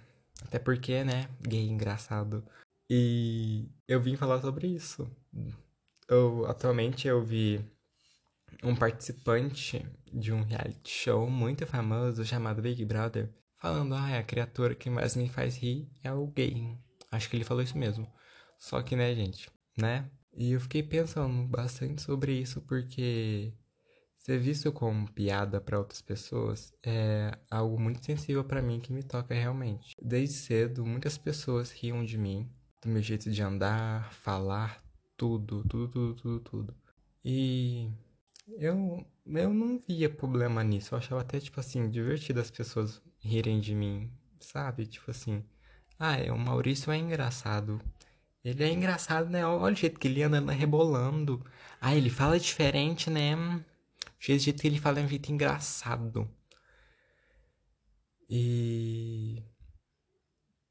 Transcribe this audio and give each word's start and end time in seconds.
Até 0.45 0.59
porque, 0.59 1.04
né? 1.04 1.28
Gay 1.40 1.68
engraçado. 1.68 2.45
E 2.90 3.68
eu 3.87 4.01
vim 4.01 4.16
falar 4.16 4.40
sobre 4.40 4.66
isso. 4.66 5.10
Eu, 6.09 6.45
atualmente 6.46 7.06
eu 7.06 7.23
vi 7.23 7.65
um 8.62 8.74
participante 8.74 9.87
de 10.12 10.32
um 10.32 10.42
reality 10.42 10.90
show 10.90 11.29
muito 11.30 11.66
famoso 11.66 12.24
chamado 12.24 12.60
Big 12.60 12.84
Brother 12.84 13.30
falando, 13.62 13.95
ah, 13.95 14.19
a 14.19 14.25
criatura 14.25 14.75
que 14.75 14.91
mais 14.91 15.15
me 15.15 15.29
faz 15.29 15.57
rir 15.57 15.89
é 16.02 16.12
o 16.12 16.27
gay. 16.27 16.77
Acho 17.12 17.30
que 17.30 17.37
ele 17.37 17.45
falou 17.45 17.62
isso 17.62 17.79
mesmo. 17.79 18.12
Só 18.59 18.83
que, 18.83 18.97
né, 18.97 19.15
gente, 19.15 19.48
né? 19.79 20.11
E 20.35 20.51
eu 20.51 20.61
fiquei 20.61 20.83
pensando 20.83 21.47
bastante 21.47 22.02
sobre 22.02 22.32
isso 22.32 22.60
porque 22.63 23.54
ser 24.19 24.38
visto 24.41 24.73
como 24.73 25.09
piada 25.13 25.60
para 25.60 25.79
outras 25.79 26.02
pessoas 26.02 26.74
é 26.85 27.38
algo 27.49 27.79
muito 27.79 28.04
sensível 28.04 28.43
para 28.43 28.60
mim 28.60 28.80
que 28.80 28.93
me 28.93 29.04
toca 29.04 29.32
realmente. 29.32 29.95
Desde 30.02 30.35
cedo, 30.35 30.85
muitas 30.85 31.16
pessoas 31.16 31.71
riam 31.71 32.04
de 32.04 32.19
mim, 32.19 32.51
do 32.82 32.88
meu 32.88 33.01
jeito 33.01 33.30
de 33.30 33.43
andar, 33.43 34.13
falar, 34.13 34.82
tudo, 35.16 35.63
tudo, 35.69 35.88
tudo, 35.88 36.15
tudo, 36.16 36.41
tudo. 36.41 36.76
E 37.24 37.88
eu, 38.59 39.07
eu 39.26 39.54
não 39.54 39.79
via 39.79 40.10
problema 40.10 40.65
nisso. 40.65 40.95
Eu 40.95 40.99
achava 40.99 41.21
até, 41.21 41.38
tipo 41.38 41.60
assim, 41.60 41.88
divertido 41.88 42.41
as 42.41 42.51
pessoas 42.51 43.01
rirem 43.23 43.60
de 43.60 43.74
mim, 43.74 44.10
sabe? 44.40 44.87
Tipo 44.87 45.10
assim, 45.10 45.45
ah, 45.98 46.16
é, 46.18 46.32
o 46.32 46.38
Maurício 46.38 46.90
é 46.92 46.96
engraçado. 46.96 47.80
Ele 48.45 48.64
é 48.64 48.70
engraçado, 48.73 49.30
né? 49.30 49.46
Olha 49.46 49.73
o 49.73 49.76
jeito 49.76 50.01
que 50.01 50.09
ele 50.09 50.23
anda 50.23 50.52
rebolando. 50.52 51.45
Ah, 51.80 51.95
ele 51.95 52.10
fala 52.10 52.38
diferente, 52.40 53.09
né? 53.09 53.37
O 53.37 53.62
jeito 54.18 54.60
que 54.60 54.66
ele 54.66 54.79
fala 54.80 55.01
é 55.01 55.04
um 55.04 55.09
jeito 55.09 55.30
engraçado. 55.32 56.29
E 58.29 59.42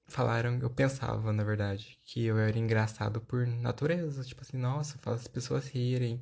falaram, 0.08 0.60
eu 0.60 0.70
pensava, 0.70 1.32
na 1.32 1.44
verdade, 1.44 1.98
que 2.04 2.26
eu 2.26 2.38
era 2.38 2.58
engraçado 2.58 3.22
por 3.22 3.48
natureza. 3.48 4.24
Tipo 4.24 4.42
assim, 4.42 4.58
nossa, 4.58 4.98
faz 4.98 5.22
as 5.22 5.28
pessoas 5.28 5.68
rirem. 5.70 6.22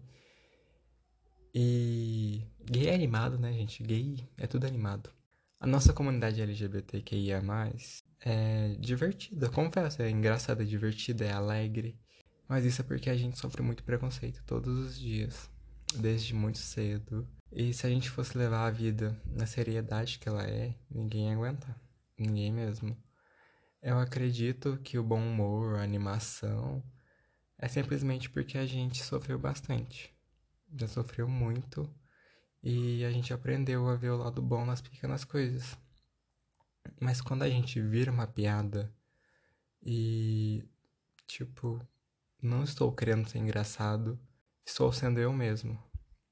E 1.54 2.46
gay 2.64 2.90
é 2.90 2.94
animado, 2.94 3.40
né, 3.40 3.52
gente? 3.54 3.82
Gay 3.82 4.30
é 4.38 4.46
tudo 4.46 4.68
animado. 4.68 5.12
A 5.60 5.68
nossa 5.68 5.92
comunidade 5.92 6.42
LGBTQIA+, 6.42 7.42
é 8.22 8.76
divertida, 8.80 9.50
confesso, 9.50 10.02
é 10.02 10.10
engraçada, 10.10 10.64
é 10.64 10.66
divertida, 10.66 11.26
é 11.26 11.34
alegre. 11.34 12.00
Mas 12.48 12.64
isso 12.64 12.82
é 12.82 12.86
porque 12.86 13.10
a 13.10 13.18
gente 13.18 13.38
sofre 13.38 13.62
muito 13.62 13.84
preconceito 13.84 14.42
todos 14.46 14.74
os 14.80 14.98
dias, 14.98 15.50
desde 15.96 16.34
muito 16.34 16.60
cedo. 16.60 17.28
E 17.52 17.74
se 17.74 17.86
a 17.86 17.90
gente 17.90 18.10
fosse 18.10 18.38
levar 18.38 18.68
a 18.68 18.72
vida 18.72 19.22
na 19.26 19.46
seriedade 19.46 20.18
que 20.18 20.30
ela 20.30 20.48
é, 20.48 20.74
ninguém 20.90 21.28
ia 21.28 21.36
aguentar. 21.36 21.78
Ninguém 22.18 22.54
mesmo. 22.54 22.98
Eu 23.82 24.00
acredito 24.00 24.78
que 24.82 24.98
o 24.98 25.04
bom 25.04 25.22
humor, 25.22 25.78
a 25.78 25.84
animação, 25.84 26.82
é 27.58 27.68
simplesmente 27.68 28.30
porque 28.30 28.58
a 28.58 28.66
gente 28.66 29.04
sofreu 29.04 29.38
bastante. 29.38 30.14
Já 30.74 30.88
sofreu 30.88 31.28
muito 31.28 31.90
e 32.62 33.04
a 33.06 33.12
gente 33.12 33.34
aprendeu 33.34 33.88
a 33.88 33.96
ver 33.96 34.10
o 34.10 34.18
lado 34.18 34.42
bom 34.42 34.66
nas 34.66 34.82
pequenas 34.82 35.24
coisas. 35.24 35.78
Mas 37.00 37.22
quando 37.22 37.44
a 37.44 37.50
gente 37.50 37.82
vira 37.82 38.12
uma 38.12 38.28
piada 38.28 38.94
e, 39.82 40.64
tipo, 41.28 41.86
não 42.42 42.64
estou 42.64 42.92
querendo 42.92 43.28
ser 43.30 43.40
engraçado, 43.40 44.20
estou 44.66 44.92
sendo 44.92 45.20
eu 45.20 45.32
mesmo. 45.32 45.82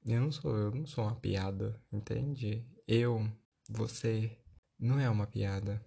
Eu 0.04 0.20
não 0.20 0.32
sou, 0.32 0.56
eu 0.56 0.70
não 0.74 0.86
sou 0.86 1.04
uma 1.04 1.16
piada, 1.16 1.82
entende? 1.92 2.66
Eu, 2.86 3.30
você, 3.68 4.38
não 4.78 5.00
é 5.00 5.08
uma 5.08 5.26
piada. 5.26 5.84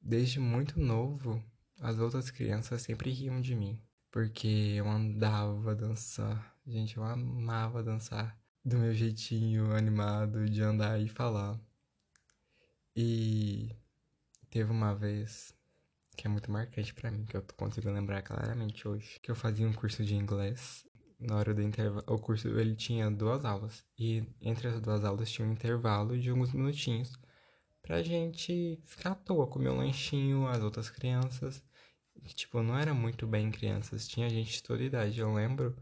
Desde 0.00 0.40
muito 0.40 0.80
novo, 0.80 1.42
as 1.80 1.98
outras 1.98 2.30
crianças 2.30 2.82
sempre 2.82 3.10
riam 3.10 3.40
de 3.40 3.54
mim, 3.54 3.80
porque 4.10 4.74
eu 4.76 4.88
andava 4.88 5.74
dançar. 5.74 6.56
Gente, 6.66 6.96
eu 6.96 7.04
amava 7.04 7.82
dançar 7.82 8.41
do 8.64 8.78
meu 8.78 8.94
jeitinho 8.94 9.74
animado 9.74 10.48
de 10.48 10.62
andar 10.62 11.00
e 11.00 11.08
falar. 11.08 11.58
E 12.94 13.74
teve 14.50 14.70
uma 14.70 14.94
vez 14.94 15.54
que 16.16 16.26
é 16.26 16.30
muito 16.30 16.50
marcante 16.50 16.94
para 16.94 17.10
mim, 17.10 17.24
que 17.24 17.36
eu 17.36 17.42
consigo 17.56 17.90
lembrar 17.90 18.22
claramente 18.22 18.86
hoje, 18.86 19.18
que 19.20 19.30
eu 19.30 19.34
fazia 19.34 19.66
um 19.66 19.72
curso 19.72 20.04
de 20.04 20.14
inglês. 20.14 20.86
Na 21.18 21.36
hora 21.36 21.54
do 21.54 21.62
intervalo, 21.62 22.04
o 22.08 22.18
curso 22.18 22.48
ele 22.48 22.74
tinha 22.74 23.10
duas 23.10 23.44
aulas 23.44 23.84
e 23.98 24.24
entre 24.40 24.68
as 24.68 24.80
duas 24.80 25.04
aulas 25.04 25.30
tinha 25.30 25.46
um 25.46 25.52
intervalo 25.52 26.18
de 26.18 26.30
alguns 26.30 26.52
minutinhos 26.52 27.12
pra 27.80 28.02
gente 28.02 28.80
ficar 28.84 29.12
à 29.12 29.14
toa, 29.14 29.46
comer 29.46 29.70
um 29.70 29.78
lanchinho, 29.78 30.46
as 30.46 30.62
outras 30.62 30.90
crianças. 30.90 31.62
E, 32.16 32.28
tipo, 32.28 32.62
não 32.62 32.76
era 32.76 32.92
muito 32.94 33.26
bem 33.26 33.50
crianças, 33.50 34.06
tinha 34.06 34.28
gente 34.28 34.52
de 34.52 34.62
toda 34.62 34.82
idade. 34.82 35.18
Eu 35.18 35.32
lembro 35.32 35.76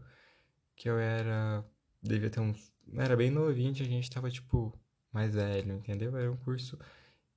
que 0.75 0.89
eu 0.89 0.97
era 0.97 1.65
devia 2.01 2.29
ter 2.29 2.39
uns 2.39 2.70
era 2.95 3.15
bem 3.15 3.29
novinho, 3.29 3.71
a 3.71 3.83
gente 3.83 4.09
tava, 4.09 4.29
tipo, 4.29 4.77
mais 5.11 5.33
velho, 5.33 5.73
entendeu? 5.73 6.15
Era 6.15 6.31
um 6.31 6.37
curso 6.37 6.77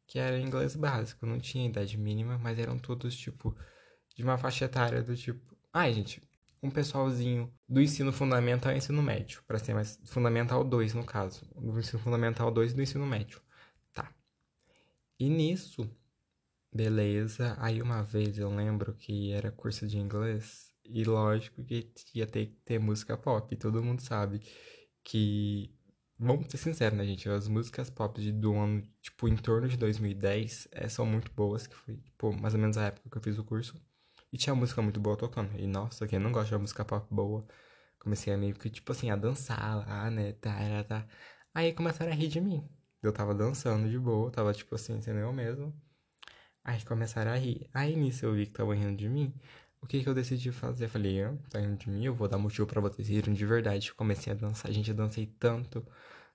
que 0.07 0.19
era 0.19 0.39
inglês 0.39 0.77
básico, 0.77 1.27
não 1.27 1.41
tinha 1.41 1.67
idade 1.67 1.97
mínima, 1.97 2.39
mas 2.39 2.59
eram 2.59 2.79
todos, 2.79 3.17
tipo, 3.17 3.57
de 4.15 4.23
uma 4.23 4.39
faixa 4.39 4.67
etária 4.67 5.03
do 5.03 5.17
tipo. 5.17 5.57
Ai, 5.73 5.93
gente, 5.93 6.23
um 6.63 6.71
pessoalzinho 6.71 7.53
do 7.69 7.81
ensino 7.81 8.13
fundamental 8.13 8.73
e 8.73 8.79
ensino 8.79 9.03
médio, 9.03 9.43
para 9.47 9.59
ser 9.59 9.75
mais. 9.75 10.01
Fundamental 10.07 10.65
2, 10.65 10.95
no 10.95 11.05
caso. 11.05 11.45
Do 11.55 11.79
ensino 11.79 12.01
fundamental 12.01 12.51
2 12.51 12.73
e 12.73 12.75
do 12.75 12.83
ensino 12.83 13.07
médio. 13.07 13.41
Tá. 13.93 14.13
E 15.19 15.29
nisso, 15.29 15.91
beleza. 16.73 17.57
Aí 17.59 17.83
uma 17.83 18.03
vez 18.03 18.39
eu 18.39 18.55
lembro 18.55 18.95
que 18.95 19.33
era 19.33 19.51
curso 19.51 19.87
de 19.87 19.99
inglês, 19.99 20.73
e 20.85 21.05
lógico 21.05 21.65
que 21.65 21.91
ia 22.15 22.27
ter 22.27 22.47
que 22.47 22.57
ter 22.65 22.79
música 22.79 23.17
pop, 23.17 23.57
todo 23.57 23.83
mundo 23.83 24.01
sabe 24.01 24.43
que 25.05 25.71
vamos 26.19 26.47
ser 26.51 26.57
sinceros, 26.59 26.97
né, 26.99 27.05
gente? 27.05 27.29
As 27.29 27.49
músicas 27.49 27.91
pop 27.91 28.21
do 28.33 28.55
ano, 28.55 28.83
tipo, 29.01 29.29
em 29.29 29.37
torno 29.37 29.69
de 29.69 29.77
2010 29.77 30.69
é, 30.73 30.89
são 30.89 31.07
muito 31.07 31.31
boas, 31.33 31.67
que 31.67 31.75
foi, 31.77 31.97
tipo, 31.99 32.33
mais 32.41 32.55
ou 32.55 32.61
menos 32.61 32.77
a 32.77 32.87
época 32.87 33.11
que 33.11 33.19
eu 33.19 33.23
fiz 33.23 33.39
o 33.39 33.45
curso. 33.45 33.81
E 34.33 34.37
tinha 34.39 34.55
música 34.55 34.83
muito 34.83 35.01
boa 35.01 35.17
tocando. 35.17 35.59
E, 35.59 35.67
nossa, 35.67 36.07
quem 36.09 36.19
não 36.19 36.33
gosta 36.33 36.57
de 36.57 36.61
música 36.61 36.85
pop 36.85 37.07
boa, 37.11 37.47
comecei 37.99 38.33
a 38.33 38.37
meio 38.39 38.55
que, 38.55 38.71
tipo 38.71 38.93
assim, 38.93 39.11
a 39.11 39.17
dançar 39.17 39.79
lá, 39.87 40.11
né, 40.11 40.33
tá, 40.35 40.57
tá, 40.57 40.85
tá. 40.85 41.09
Aí 41.55 41.73
começaram 41.73 42.13
a 42.13 42.15
rir 42.15 42.29
de 42.29 42.41
mim. 42.41 42.69
Eu 43.03 43.13
tava 43.13 43.35
dançando 43.35 43.89
de 43.89 43.99
boa, 43.99 44.31
tava, 44.31 44.53
tipo 44.53 44.75
assim, 44.75 45.01
sendo 45.03 45.19
eu 45.21 45.33
mesmo. 45.33 45.75
Aí 46.65 46.83
começaram 46.85 47.31
a 47.33 47.37
rir. 47.37 47.69
Aí 47.75 47.95
nisso 47.95 48.25
eu 48.25 48.35
vi 48.35 48.47
que 48.47 48.53
tava 48.53 48.75
rindo 48.75 48.97
de 48.97 49.09
mim. 49.09 49.35
O 49.85 49.87
que, 49.87 50.03
que 50.03 50.09
eu 50.09 50.15
decidi 50.15 50.51
fazer? 50.51 50.89
falei, 50.89 51.23
ah, 51.23 51.37
tá 51.51 51.61
indo 51.61 51.77
de 51.77 51.91
mim, 51.91 52.07
eu 52.07 52.15
vou 52.15 52.27
dar 52.27 52.39
motivo 52.39 52.67
para 52.67 52.81
vocês 52.81 53.07
rirem 53.07 53.35
de 53.35 53.45
verdade. 53.45 53.93
Comecei 53.93 54.33
a 54.33 54.35
dançar, 54.35 54.73
gente, 54.73 54.89
eu 54.89 54.97
dancei 54.97 55.27
tanto 55.27 55.87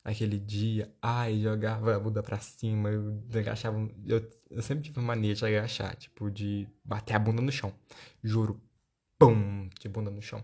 naquele 0.05 0.37
dia. 0.37 0.93
Ai, 1.01 1.41
jogava 1.41 1.95
a 1.95 1.99
bunda 1.99 2.21
pra 2.21 2.37
cima, 2.37 2.91
eu 2.91 3.23
agachava. 3.33 3.89
Eu, 4.05 4.29
eu 4.51 4.61
sempre 4.61 4.83
tive 4.83 5.01
mania 5.01 5.33
de 5.33 5.43
agachar, 5.43 5.95
tipo, 5.95 6.29
de 6.29 6.67
bater 6.85 7.15
a 7.15 7.19
bunda 7.19 7.41
no 7.41 7.51
chão. 7.51 7.73
Juro. 8.23 8.61
Pum! 9.17 9.67
De 9.79 9.89
bunda 9.89 10.11
no 10.11 10.21
chão. 10.21 10.43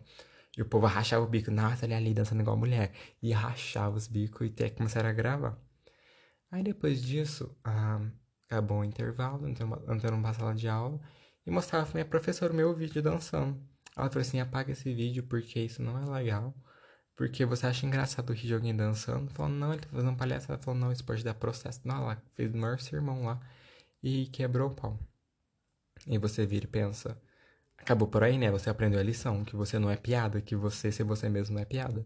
E 0.57 0.63
o 0.63 0.65
povo 0.65 0.87
rachava 0.87 1.23
o 1.23 1.27
bico. 1.27 1.51
Nossa, 1.51 1.85
ele 1.85 1.93
ali 1.93 2.11
dançando 2.11 2.41
igual 2.41 2.57
mulher. 2.57 2.91
E 3.21 3.31
rachava 3.31 3.95
os 3.95 4.07
bicos 4.07 4.47
e 4.47 4.49
até 4.49 4.71
começaram 4.71 5.09
a 5.09 5.13
gravar. 5.13 5.55
Aí 6.49 6.63
depois 6.63 7.03
disso, 7.03 7.55
ah, 7.63 8.01
acabou 8.47 8.79
o 8.79 8.83
intervalo, 8.83 9.47
entrando 9.47 10.21
pra 10.21 10.33
sala 10.33 10.55
de 10.55 10.67
aula 10.67 10.99
e 11.45 11.51
mostrava 11.51 11.85
pra 11.85 11.93
minha 11.95 12.05
professora 12.05 12.51
o 12.51 12.55
meu 12.55 12.73
vídeo 12.75 13.01
dançando. 13.01 13.61
Ela 13.95 14.09
falou 14.09 14.21
assim: 14.21 14.39
apaga 14.39 14.71
esse 14.71 14.93
vídeo 14.93 15.23
porque 15.23 15.59
isso 15.59 15.81
não 15.81 15.97
é 15.97 16.19
legal. 16.19 16.53
Porque 17.15 17.45
você 17.45 17.65
acha 17.67 17.85
engraçado 17.85 18.33
rir 18.33 18.47
de 18.47 18.53
alguém 18.53 18.75
dançando? 18.75 19.31
Falou, 19.31 19.51
não, 19.51 19.71
ele 19.71 19.81
tá 19.81 19.87
fazendo 19.89 20.17
palhaço. 20.17 20.51
Ela 20.51 20.61
falou, 20.61 20.79
não, 20.79 20.91
isso 20.91 21.05
pode 21.05 21.23
dar 21.23 21.33
processo. 21.33 21.79
Não, 21.85 22.03
ela 22.03 22.21
fez 22.33 22.53
o 22.53 22.57
maior 22.57 22.79
sermão 22.79 23.23
lá 23.25 23.39
e 24.03 24.27
quebrou 24.27 24.69
o 24.69 24.75
pau. 24.75 24.99
E 26.07 26.17
você 26.17 26.45
vira 26.45 26.65
e 26.65 26.67
pensa: 26.67 27.19
acabou 27.77 28.07
por 28.07 28.23
aí, 28.23 28.37
né? 28.37 28.51
Você 28.51 28.69
aprendeu 28.69 28.99
a 28.99 29.03
lição, 29.03 29.45
que 29.45 29.55
você 29.55 29.79
não 29.79 29.89
é 29.89 29.95
piada, 29.97 30.41
que 30.41 30.55
você 30.55 30.91
ser 30.91 31.03
você 31.03 31.29
mesmo 31.29 31.55
não 31.55 31.61
é 31.61 31.65
piada. 31.65 32.05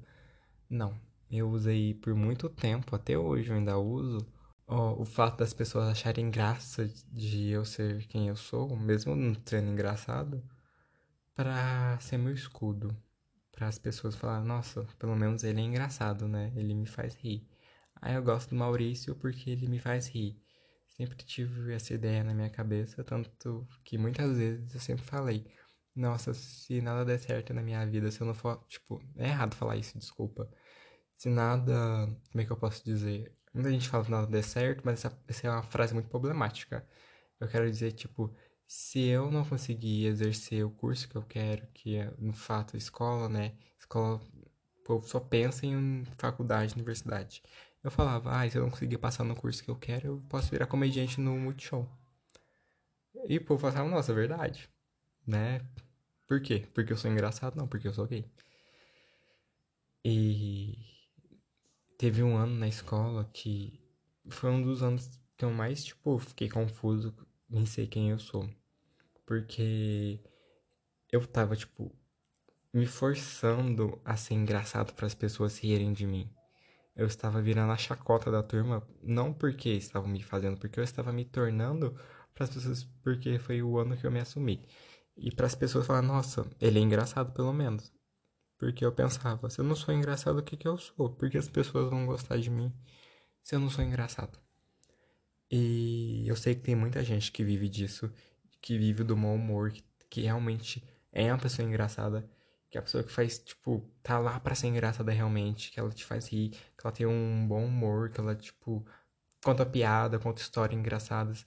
Não. 0.69 0.99
Eu 1.31 1.49
usei 1.49 1.93
por 1.93 2.15
muito 2.15 2.49
tempo, 2.49 2.95
até 2.95 3.17
hoje 3.17 3.49
eu 3.49 3.55
ainda 3.55 3.77
uso, 3.77 4.25
ó, 4.69 4.93
o 5.01 5.05
fato 5.05 5.39
das 5.39 5.53
pessoas 5.53 5.89
acharem 5.89 6.29
graça 6.31 6.87
de 7.11 7.49
eu 7.49 7.65
ser 7.65 8.05
quem 8.07 8.27
eu 8.27 8.35
sou, 8.35 8.75
mesmo 8.77 9.15
não 9.15 9.35
sendo 9.45 9.71
engraçado, 9.71 10.43
pra 11.35 11.99
ser 11.99 12.17
meu 12.17 12.33
escudo. 12.33 12.95
Para 13.51 13.67
as 13.67 13.79
pessoas 13.79 14.15
falar, 14.15 14.41
nossa, 14.41 14.85
pelo 14.99 15.15
menos 15.15 15.43
ele 15.43 15.59
é 15.59 15.63
engraçado, 15.63 16.27
né? 16.27 16.53
Ele 16.55 16.73
me 16.73 16.85
faz 16.85 17.15
rir. 17.15 17.47
Aí 18.01 18.15
eu 18.15 18.23
gosto 18.23 18.51
do 18.51 18.55
Maurício 18.55 19.15
porque 19.15 19.49
ele 19.49 19.67
me 19.67 19.79
faz 19.79 20.07
rir. 20.07 20.41
Sempre 20.87 21.17
tive 21.25 21.73
essa 21.73 21.93
ideia 21.93 22.23
na 22.23 22.33
minha 22.33 22.49
cabeça, 22.49 23.03
tanto 23.03 23.67
que 23.83 23.97
muitas 23.97 24.37
vezes 24.37 24.73
eu 24.73 24.79
sempre 24.79 25.03
falei, 25.05 25.45
nossa, 25.95 26.33
se 26.33 26.81
nada 26.81 27.05
der 27.05 27.19
certo 27.19 27.53
na 27.53 27.61
minha 27.61 27.85
vida, 27.85 28.11
se 28.11 28.21
eu 28.21 28.27
não 28.27 28.33
for, 28.33 28.63
tipo, 28.67 29.01
é 29.17 29.29
errado 29.29 29.55
falar 29.55 29.77
isso, 29.77 29.97
desculpa. 29.97 30.49
Se 31.17 31.29
nada, 31.29 31.73
como 32.31 32.41
é 32.41 32.45
que 32.45 32.51
eu 32.51 32.57
posso 32.57 32.83
dizer? 32.85 33.35
Muita 33.53 33.71
gente 33.71 33.89
fala 33.89 34.05
que 34.05 34.11
nada 34.11 34.27
der 34.27 34.43
certo, 34.43 34.81
mas 34.85 35.05
essa, 35.05 35.19
essa 35.27 35.47
é 35.47 35.49
uma 35.49 35.63
frase 35.63 35.93
muito 35.93 36.09
problemática. 36.09 36.87
Eu 37.39 37.47
quero 37.47 37.69
dizer, 37.69 37.91
tipo, 37.93 38.33
se 38.67 38.99
eu 39.07 39.31
não 39.31 39.43
conseguir 39.45 40.05
exercer 40.05 40.65
o 40.65 40.71
curso 40.71 41.09
que 41.09 41.15
eu 41.15 41.23
quero, 41.23 41.65
que 41.73 41.95
é, 41.95 42.13
no 42.19 42.33
fato, 42.33 42.77
escola, 42.77 43.27
né? 43.29 43.55
Escola, 43.79 44.17
o 44.17 44.83
povo 44.85 45.07
só 45.07 45.19
pensa 45.19 45.65
em 45.65 46.03
faculdade, 46.17 46.75
universidade. 46.75 47.41
Eu 47.83 47.89
falava, 47.91 48.31
ah, 48.39 48.49
se 48.49 48.57
eu 48.57 48.63
não 48.63 48.69
conseguir 48.69 48.97
passar 48.97 49.23
no 49.23 49.35
curso 49.35 49.63
que 49.63 49.71
eu 49.71 49.75
quero, 49.75 50.07
eu 50.07 50.21
posso 50.29 50.51
virar 50.51 50.67
comediante 50.67 51.19
no 51.19 51.37
Multishow. 51.37 51.89
E 53.27 53.37
o 53.37 53.45
povo 53.45 53.61
falava, 53.61 53.89
nossa, 53.89 54.11
é 54.11 54.15
verdade, 54.15 54.69
né? 55.25 55.61
Por 56.27 56.41
quê? 56.41 56.67
Porque 56.73 56.93
eu 56.93 56.97
sou 56.97 57.11
engraçado? 57.11 57.55
Não, 57.55 57.67
porque 57.67 57.87
eu 57.87 57.93
sou 57.93 58.05
gay. 58.07 58.25
E 60.03 60.77
teve 61.99 62.23
um 62.23 62.37
ano 62.37 62.55
na 62.55 62.67
escola 62.69 63.29
que 63.33 63.77
foi 64.29 64.49
um 64.49 64.61
dos 64.61 64.81
anos 64.81 65.19
que 65.37 65.43
eu 65.43 65.51
mais, 65.51 65.83
tipo, 65.83 66.17
fiquei 66.17 66.49
confuso 66.49 67.13
em 67.51 67.65
ser 67.65 67.87
quem 67.87 68.09
eu 68.09 68.17
sou. 68.17 68.49
Porque 69.25 70.23
eu 71.11 71.27
tava, 71.27 71.57
tipo, 71.57 71.93
me 72.73 72.85
forçando 72.85 74.01
a 74.05 74.15
ser 74.15 74.35
engraçado 74.35 74.93
para 74.93 75.07
as 75.07 75.13
pessoas 75.13 75.59
rirem 75.59 75.91
de 75.91 76.07
mim. 76.07 76.31
Eu 76.95 77.05
estava 77.05 77.41
virando 77.41 77.73
a 77.73 77.77
chacota 77.77 78.31
da 78.31 78.41
turma, 78.41 78.87
não 79.03 79.33
porque 79.33 79.69
estavam 79.69 80.07
me 80.07 80.23
fazendo, 80.23 80.57
porque 80.57 80.79
eu 80.79 80.83
estava 80.85 81.11
me 81.11 81.25
tornando 81.25 81.93
para 82.33 82.45
as 82.45 82.49
pessoas, 82.49 82.83
porque 83.03 83.37
foi 83.39 83.61
o 83.61 83.77
ano 83.77 83.97
que 83.97 84.07
eu 84.07 84.11
me 84.11 84.21
assumi. 84.21 84.65
E 85.17 85.31
para 85.35 85.47
as 85.47 85.55
pessoas 85.55 85.85
falar, 85.85 86.01
nossa, 86.01 86.49
ele 86.61 86.79
é 86.79 86.81
engraçado 86.81 87.33
pelo 87.33 87.51
menos. 87.51 87.91
Porque 88.59 88.85
eu 88.85 88.91
pensava, 88.91 89.49
se 89.49 89.59
eu 89.59 89.65
não 89.65 89.75
sou 89.75 89.93
engraçado, 89.93 90.39
o 90.39 90.43
que 90.43 90.57
que 90.57 90.67
eu 90.67 90.77
sou? 90.77 91.09
Porque 91.09 91.37
as 91.37 91.47
pessoas 91.47 91.89
vão 91.89 92.05
gostar 92.05 92.37
de 92.37 92.49
mim 92.49 92.71
se 93.41 93.55
eu 93.55 93.59
não 93.59 93.69
sou 93.69 93.83
engraçado. 93.83 94.37
E 95.49 96.27
eu 96.27 96.35
sei 96.35 96.55
que 96.55 96.61
tem 96.61 96.75
muita 96.75 97.03
gente 97.03 97.31
que 97.31 97.43
vive 97.43 97.69
disso, 97.69 98.13
que 98.61 98.77
vive 98.77 99.03
do 99.03 99.15
mau 99.15 99.33
humor, 99.33 99.71
que, 99.71 99.81
que 100.09 100.21
realmente 100.21 100.83
é 101.11 101.31
uma 101.31 101.39
pessoa 101.39 101.65
engraçada, 101.67 102.29
que 102.69 102.77
é 102.77 102.79
a 102.79 102.83
pessoa 102.83 103.01
que 103.01 103.11
faz, 103.11 103.39
tipo, 103.39 103.89
tá 104.03 104.19
lá 104.19 104.37
pra 104.41 104.53
ser 104.53 104.67
engraçada 104.67 105.11
realmente, 105.11 105.71
que 105.71 105.79
ela 105.79 105.89
te 105.89 106.03
faz 106.05 106.27
rir, 106.27 106.49
que 106.49 106.85
ela 106.85 106.91
tem 106.91 107.07
um 107.07 107.47
bom 107.47 107.65
humor, 107.65 108.11
que 108.11 108.19
ela, 108.19 108.35
tipo, 108.35 108.85
conta 109.41 109.65
piada, 109.65 110.19
conta 110.19 110.41
histórias 110.41 110.77
engraçadas. 110.77 111.45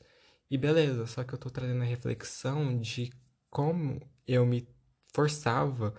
E 0.50 0.56
beleza, 0.56 1.06
só 1.06 1.22
que 1.24 1.34
eu 1.34 1.38
tô 1.38 1.50
trazendo 1.50 1.82
a 1.82 1.86
reflexão 1.86 2.78
de 2.80 3.12
como 3.50 4.00
eu 4.26 4.46
me 4.46 4.66
forçava 5.14 5.94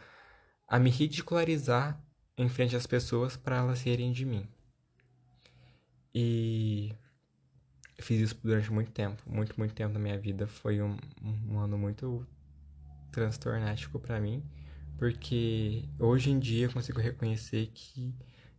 a 0.74 0.80
me 0.80 0.90
ridicularizar 0.90 2.04
em 2.36 2.50
frente 2.50 2.76
às 2.76 2.88
pessoas 2.88 3.38
para 3.38 3.58
elas 3.58 3.84
rirem 3.84 4.12
de 4.12 4.26
mim. 4.26 4.48
E 6.12 6.92
fiz 8.00 8.20
isso 8.20 8.40
durante 8.44 8.74
muito 8.74 8.90
tempo, 8.90 9.22
muito, 9.28 9.54
muito 9.56 9.76
tempo 9.76 9.94
da 9.94 10.00
minha 10.00 10.18
vida. 10.18 10.48
Foi 10.48 10.82
um, 10.82 10.98
um 11.48 11.60
ano 11.60 11.78
muito 11.78 12.26
transtornático 13.12 14.00
para 14.00 14.20
mim, 14.20 14.44
porque 14.98 15.88
hoje 16.00 16.32
em 16.32 16.40
dia 16.40 16.66
eu 16.66 16.74
consigo 16.74 17.00
reconhecer 17.00 17.68
que 17.68 18.12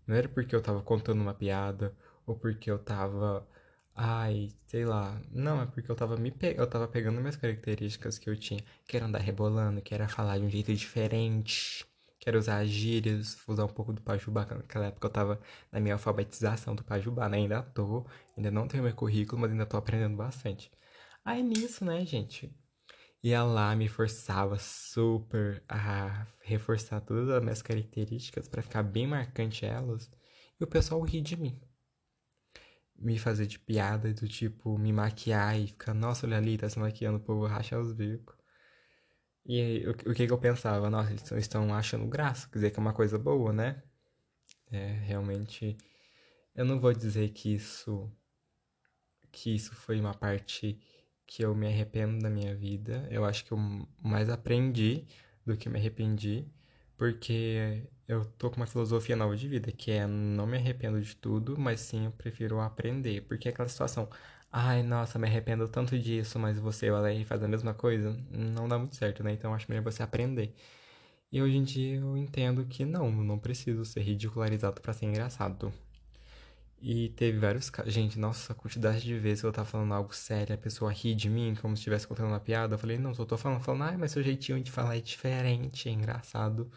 não 0.06 0.14
era 0.14 0.28
porque 0.28 0.54
eu 0.54 0.62
tava 0.62 0.82
contando 0.82 1.20
uma 1.20 1.34
piada 1.34 1.92
ou 2.24 2.36
porque 2.36 2.70
eu 2.70 2.78
tava 2.78 3.44
ai, 3.92 4.52
sei 4.68 4.84
lá, 4.84 5.20
não, 5.32 5.60
é 5.60 5.66
porque 5.66 5.90
eu 5.90 5.96
tava 5.96 6.16
me 6.16 6.30
pe... 6.30 6.54
eu 6.56 6.66
tava 6.68 6.86
pegando 6.86 7.20
minhas 7.20 7.34
características 7.34 8.20
que 8.20 8.30
eu 8.30 8.36
tinha, 8.36 8.62
que 8.86 8.96
era 8.96 9.06
andar 9.06 9.18
rebolando, 9.18 9.82
que 9.82 9.92
era 9.92 10.06
falar 10.06 10.38
de 10.38 10.44
um 10.44 10.50
jeito 10.50 10.72
diferente, 10.72 11.84
Quero 12.24 12.38
usar 12.38 12.64
gírias, 12.64 13.36
usar 13.46 13.66
um 13.66 13.68
pouco 13.68 13.92
do 13.92 14.00
Pajubá, 14.00 14.46
naquela 14.46 14.86
época 14.86 15.06
eu 15.06 15.10
tava 15.12 15.40
na 15.70 15.78
minha 15.78 15.94
alfabetização 15.94 16.74
do 16.74 16.82
Pajubá, 16.82 17.28
né? 17.28 17.36
Ainda 17.36 17.62
tô, 17.62 18.06
ainda 18.34 18.50
não 18.50 18.66
tenho 18.66 18.82
meu 18.82 18.94
currículo, 18.94 19.42
mas 19.42 19.50
ainda 19.50 19.66
tô 19.66 19.76
aprendendo 19.76 20.16
bastante. 20.16 20.70
Aí 21.22 21.42
nisso, 21.42 21.84
né, 21.84 22.02
gente? 22.06 22.50
Ia 23.22 23.42
lá, 23.44 23.76
me 23.76 23.88
forçava 23.88 24.58
super 24.58 25.62
a 25.68 26.26
reforçar 26.40 27.02
todas 27.02 27.28
as 27.28 27.42
minhas 27.42 27.60
características 27.62 28.48
para 28.48 28.62
ficar 28.62 28.82
bem 28.82 29.06
marcante 29.06 29.66
elas. 29.66 30.10
E 30.58 30.64
o 30.64 30.66
pessoal 30.66 31.02
ri 31.02 31.20
de 31.20 31.36
mim. 31.36 31.60
Me 32.96 33.18
fazer 33.18 33.46
de 33.46 33.58
piada 33.58 34.14
do 34.14 34.26
tipo, 34.26 34.78
me 34.78 34.92
maquiar 34.94 35.60
e 35.60 35.66
ficar, 35.66 35.92
nossa, 35.92 36.26
olha 36.26 36.38
ali, 36.38 36.56
tá 36.56 36.70
se 36.70 36.78
maquiando, 36.78 37.18
o 37.18 37.20
povo 37.20 37.46
racha 37.46 37.78
os 37.78 37.92
bicos. 37.92 38.34
E 39.46 39.86
o, 39.86 39.90
o 40.10 40.14
que, 40.14 40.26
que 40.26 40.32
eu 40.32 40.38
pensava? 40.38 40.88
Nossa, 40.90 41.10
eles 41.12 41.30
estão 41.32 41.72
achando 41.74 42.06
graça, 42.06 42.48
quer 42.48 42.54
dizer 42.58 42.70
que 42.70 42.78
é 42.78 42.82
uma 42.82 42.94
coisa 42.94 43.18
boa, 43.18 43.52
né? 43.52 43.82
É, 44.70 44.92
realmente, 45.04 45.76
eu 46.54 46.64
não 46.64 46.80
vou 46.80 46.92
dizer 46.92 47.30
que 47.30 47.54
isso 47.54 48.10
que 49.32 49.54
isso 49.54 49.74
foi 49.74 50.00
uma 50.00 50.14
parte 50.14 50.78
que 51.26 51.44
eu 51.44 51.54
me 51.54 51.66
arrependo 51.66 52.20
da 52.20 52.30
minha 52.30 52.54
vida. 52.54 53.06
Eu 53.10 53.24
acho 53.24 53.44
que 53.44 53.52
eu 53.52 53.58
mais 54.00 54.28
aprendi 54.30 55.06
do 55.44 55.56
que 55.56 55.68
me 55.68 55.78
arrependi, 55.78 56.46
porque 56.96 57.82
eu 58.06 58.24
tô 58.38 58.50
com 58.50 58.56
uma 58.58 58.66
filosofia 58.66 59.16
nova 59.16 59.36
de 59.36 59.48
vida, 59.48 59.72
que 59.72 59.90
é 59.90 60.06
não 60.06 60.46
me 60.46 60.56
arrependo 60.56 61.00
de 61.00 61.16
tudo, 61.16 61.58
mas 61.58 61.80
sim 61.80 62.06
eu 62.06 62.12
prefiro 62.12 62.60
aprender, 62.60 63.22
porque 63.22 63.48
é 63.48 63.52
aquela 63.52 63.68
situação, 63.68 64.08
ai, 64.56 64.84
nossa, 64.84 65.18
me 65.18 65.26
arrependo 65.26 65.66
tanto 65.68 65.98
disso, 65.98 66.38
mas 66.38 66.58
você 66.60 66.88
vai 66.88 67.02
lá 67.02 67.12
e 67.12 67.24
faz 67.24 67.42
a 67.42 67.48
mesma 67.48 67.74
coisa, 67.74 68.16
não 68.30 68.68
dá 68.68 68.78
muito 68.78 68.94
certo, 68.94 69.24
né? 69.24 69.32
Então 69.32 69.52
acho 69.52 69.66
melhor 69.68 69.82
você 69.82 70.00
aprender. 70.02 70.54
E 71.32 71.42
hoje 71.42 71.56
em 71.56 71.64
dia 71.64 71.96
eu 71.96 72.16
entendo 72.16 72.64
que 72.66 72.84
não, 72.84 73.10
não 73.10 73.38
preciso 73.38 73.84
ser 73.84 74.02
ridicularizado 74.02 74.80
para 74.80 74.92
ser 74.92 75.06
engraçado. 75.06 75.72
E 76.80 77.08
teve 77.10 77.38
vários 77.38 77.70
casos. 77.70 77.92
Gente, 77.92 78.18
nossa, 78.18 78.52
a 78.52 78.56
quantidade 78.56 79.00
de 79.02 79.18
vezes 79.18 79.40
que 79.40 79.46
eu 79.46 79.52
tava 79.52 79.66
falando 79.68 79.92
algo 79.94 80.14
sério, 80.14 80.54
a 80.54 80.58
pessoa 80.58 80.92
ri 80.92 81.14
de 81.14 81.28
mim 81.28 81.56
como 81.60 81.76
se 81.76 81.80
estivesse 81.80 82.06
contando 82.06 82.28
uma 82.28 82.40
piada. 82.40 82.74
Eu 82.74 82.78
falei, 82.78 82.98
não, 82.98 83.14
só 83.14 83.24
tô 83.24 83.36
falando, 83.36 83.60
falando, 83.60 83.84
ai, 83.84 83.96
mas 83.96 84.12
seu 84.12 84.22
jeitinho 84.22 84.62
de 84.62 84.70
falar 84.70 84.96
é 84.96 85.00
diferente, 85.00 85.88
é 85.88 85.92
engraçado. 85.92 86.70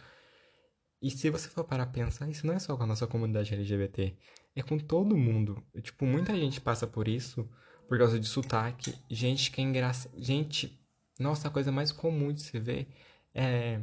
E 1.02 1.12
se 1.12 1.30
você 1.30 1.48
for 1.50 1.64
parar 1.64 1.84
a 1.84 1.88
pensar, 1.88 2.28
isso 2.30 2.48
não 2.48 2.54
é 2.56 2.60
só 2.60 2.76
com 2.76 2.84
a 2.84 2.88
nossa 2.88 3.06
comunidade 3.06 3.54
LGBT, 3.54 4.16
é 4.56 4.64
com 4.64 4.80
todo 4.80 5.16
mundo. 5.16 5.64
Tipo, 5.84 6.06
muita 6.06 6.36
gente 6.36 6.60
passa 6.60 6.88
por 6.88 7.08
isso 7.08 7.48
por 7.88 7.98
causa 7.98 8.20
de 8.20 8.28
sotaque. 8.28 8.96
Gente 9.10 9.52
que 9.52 9.62
é. 9.62 10.10
Gente, 10.18 10.80
nossa, 11.20 11.48
a 11.48 11.52
coisa 11.52 11.72
mais 11.72 11.92
comum 11.92 12.32
de 12.34 12.42
se 12.42 12.60
ver 12.60 12.88
é 13.34 13.80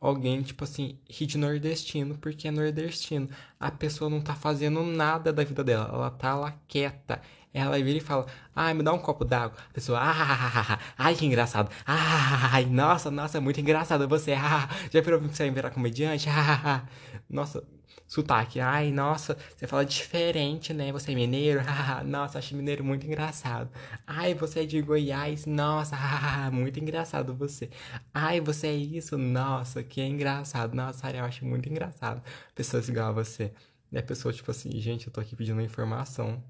alguém, 0.00 0.42
tipo 0.42 0.64
assim, 0.64 0.98
de 1.08 1.38
nordestino 1.38 2.16
porque 2.18 2.48
é 2.48 2.50
nordestino. 2.50 3.28
A 3.58 3.70
pessoa 3.70 4.10
não 4.10 4.20
tá 4.20 4.34
fazendo 4.34 4.82
nada 4.82 5.32
da 5.32 5.44
vida 5.44 5.64
dela, 5.64 5.88
ela 5.92 6.10
tá 6.10 6.34
lá 6.34 6.52
quieta. 6.68 7.20
Ela 7.52 7.78
vira 7.82 7.96
e 7.96 8.00
fala, 8.00 8.26
ai, 8.54 8.74
me 8.74 8.82
dá 8.82 8.92
um 8.92 8.98
copo 8.98 9.24
d'água. 9.24 9.56
A 9.70 9.72
pessoa, 9.72 9.98
ah, 10.02 10.78
ai, 10.98 11.14
que 11.14 11.24
engraçado. 11.24 11.70
Ai, 11.86 12.66
nossa, 12.66 13.10
nossa, 13.10 13.40
muito 13.40 13.58
engraçado 13.60 14.06
você. 14.06 14.34
Ah, 14.34 14.68
já 14.90 15.00
virou 15.00 15.18
que 15.20 15.28
você 15.28 15.44
vai 15.44 15.52
virar 15.54 15.70
comediante? 15.70 16.28
Ah, 16.68 16.86
nossa, 17.30 17.62
sotaque. 18.06 18.60
Ai, 18.60 18.90
nossa, 18.92 19.36
você 19.56 19.66
fala 19.66 19.84
diferente, 19.84 20.72
né? 20.72 20.92
Você 20.92 21.12
é 21.12 21.14
mineiro? 21.14 21.60
nossa, 22.06 22.38
acho 22.38 22.54
mineiro 22.56 22.84
muito 22.84 23.06
engraçado. 23.06 23.70
Ai, 24.06 24.34
você 24.34 24.60
é 24.60 24.66
de 24.66 24.80
Goiás? 24.82 25.46
Nossa, 25.46 25.96
muito 26.52 26.78
engraçado 26.80 27.34
você. 27.34 27.70
Ai, 28.14 28.40
você 28.40 28.68
é 28.68 28.74
isso? 28.74 29.16
Nossa, 29.18 29.82
que 29.82 30.00
engraçado. 30.02 30.74
Nossa, 30.74 31.10
eu 31.10 31.24
acho 31.24 31.44
muito 31.44 31.68
engraçado. 31.68 32.22
Pessoas 32.54 32.88
igual 32.88 33.08
a 33.08 33.12
você. 33.12 33.52
E 33.92 33.98
a 33.98 34.02
pessoa, 34.02 34.32
tipo 34.32 34.50
assim, 34.50 34.70
gente, 34.80 35.06
eu 35.06 35.12
tô 35.12 35.20
aqui 35.20 35.36
pedindo 35.36 35.60
informação. 35.60 36.42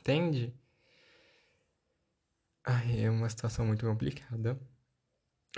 Entende? 0.00 0.52
Ai, 2.66 3.04
é 3.04 3.10
uma 3.10 3.28
situação 3.28 3.66
muito 3.66 3.86
complicada. 3.86 4.58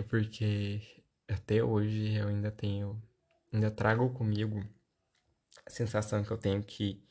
Porque 0.09 0.81
até 1.29 1.63
hoje 1.63 2.15
eu 2.17 2.29
ainda 2.29 2.51
tenho. 2.51 3.01
Ainda 3.53 3.71
trago 3.71 4.11
comigo 4.11 4.63
sensação 5.69 6.23
que 6.25 6.31
eu 6.31 6.39
tenho 6.39 6.63
que, 6.63 7.03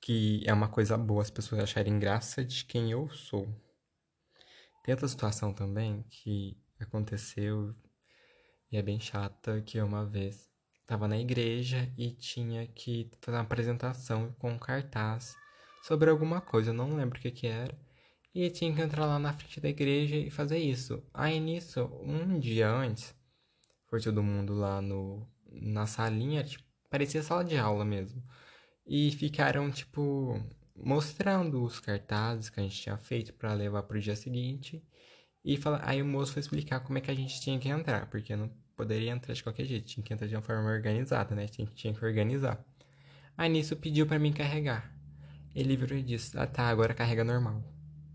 que 0.00 0.42
é 0.46 0.52
uma 0.52 0.68
coisa 0.68 0.96
boa 0.96 1.22
as 1.22 1.30
pessoas 1.30 1.62
acharem 1.62 1.98
graça 1.98 2.44
de 2.44 2.64
quem 2.64 2.90
eu 2.90 3.08
sou. 3.10 3.46
Tem 4.84 4.94
outra 4.94 5.08
situação 5.08 5.52
também 5.52 6.04
que 6.08 6.56
aconteceu 6.78 7.74
E 8.70 8.76
é 8.76 8.82
bem 8.82 9.00
chata 9.00 9.60
que 9.62 9.80
uma 9.80 10.06
vez 10.06 10.48
tava 10.86 11.08
na 11.08 11.18
igreja 11.18 11.92
e 11.98 12.12
tinha 12.12 12.66
que 12.66 13.10
fazer 13.20 13.38
uma 13.38 13.44
apresentação 13.44 14.32
com 14.38 14.52
um 14.52 14.58
cartaz 14.58 15.36
sobre 15.82 16.10
alguma 16.10 16.40
coisa, 16.40 16.70
eu 16.70 16.74
não 16.74 16.96
lembro 16.96 17.18
o 17.18 17.22
que 17.22 17.30
que 17.30 17.46
era. 17.46 17.76
E 18.34 18.50
tinha 18.50 18.74
que 18.74 18.82
entrar 18.82 19.06
lá 19.06 19.18
na 19.18 19.32
frente 19.32 19.60
da 19.60 19.68
igreja 19.68 20.16
e 20.16 20.30
fazer 20.30 20.58
isso. 20.58 21.02
Aí 21.14 21.40
nisso, 21.40 21.84
um 22.02 22.38
dia 22.38 22.68
antes, 22.68 23.14
foi 23.88 24.00
todo 24.00 24.22
mundo 24.22 24.52
lá 24.52 24.82
no, 24.82 25.26
na 25.46 25.86
salinha, 25.86 26.44
tipo, 26.44 26.65
parecia 26.90 27.22
sala 27.22 27.44
de 27.44 27.56
aula 27.56 27.84
mesmo. 27.84 28.22
E 28.86 29.10
ficaram, 29.12 29.70
tipo, 29.70 30.40
mostrando 30.76 31.62
os 31.62 31.80
cartazes 31.80 32.50
que 32.50 32.60
a 32.60 32.62
gente 32.62 32.80
tinha 32.80 32.96
feito 32.96 33.32
para 33.34 33.52
levar 33.52 33.82
pro 33.84 34.00
dia 34.00 34.16
seguinte. 34.16 34.82
E 35.44 35.56
fala, 35.56 35.80
aí 35.84 36.02
o 36.02 36.04
moço 36.04 36.32
foi 36.32 36.40
explicar 36.40 36.80
como 36.80 36.98
é 36.98 37.00
que 37.00 37.10
a 37.10 37.14
gente 37.14 37.40
tinha 37.40 37.58
que 37.58 37.68
entrar, 37.68 38.06
porque 38.06 38.34
não 38.36 38.50
poderia 38.76 39.10
entrar 39.12 39.32
de 39.32 39.42
qualquer 39.42 39.64
jeito, 39.64 39.86
tinha 39.86 40.04
que 40.04 40.12
entrar 40.12 40.26
de 40.26 40.34
uma 40.36 40.42
forma 40.42 40.70
organizada, 40.70 41.34
né? 41.34 41.46
Tinha, 41.48 41.66
tinha 41.68 41.94
que 41.94 42.04
organizar. 42.04 42.62
Aí 43.36 43.48
nisso 43.48 43.76
pediu 43.76 44.06
para 44.06 44.18
mim 44.18 44.32
carregar. 44.32 44.92
Ele 45.54 45.76
virou 45.76 45.98
e 45.98 46.02
disse: 46.02 46.38
Ah 46.38 46.46
tá, 46.46 46.68
agora 46.68 46.94
carrega 46.94 47.24
normal. 47.24 47.62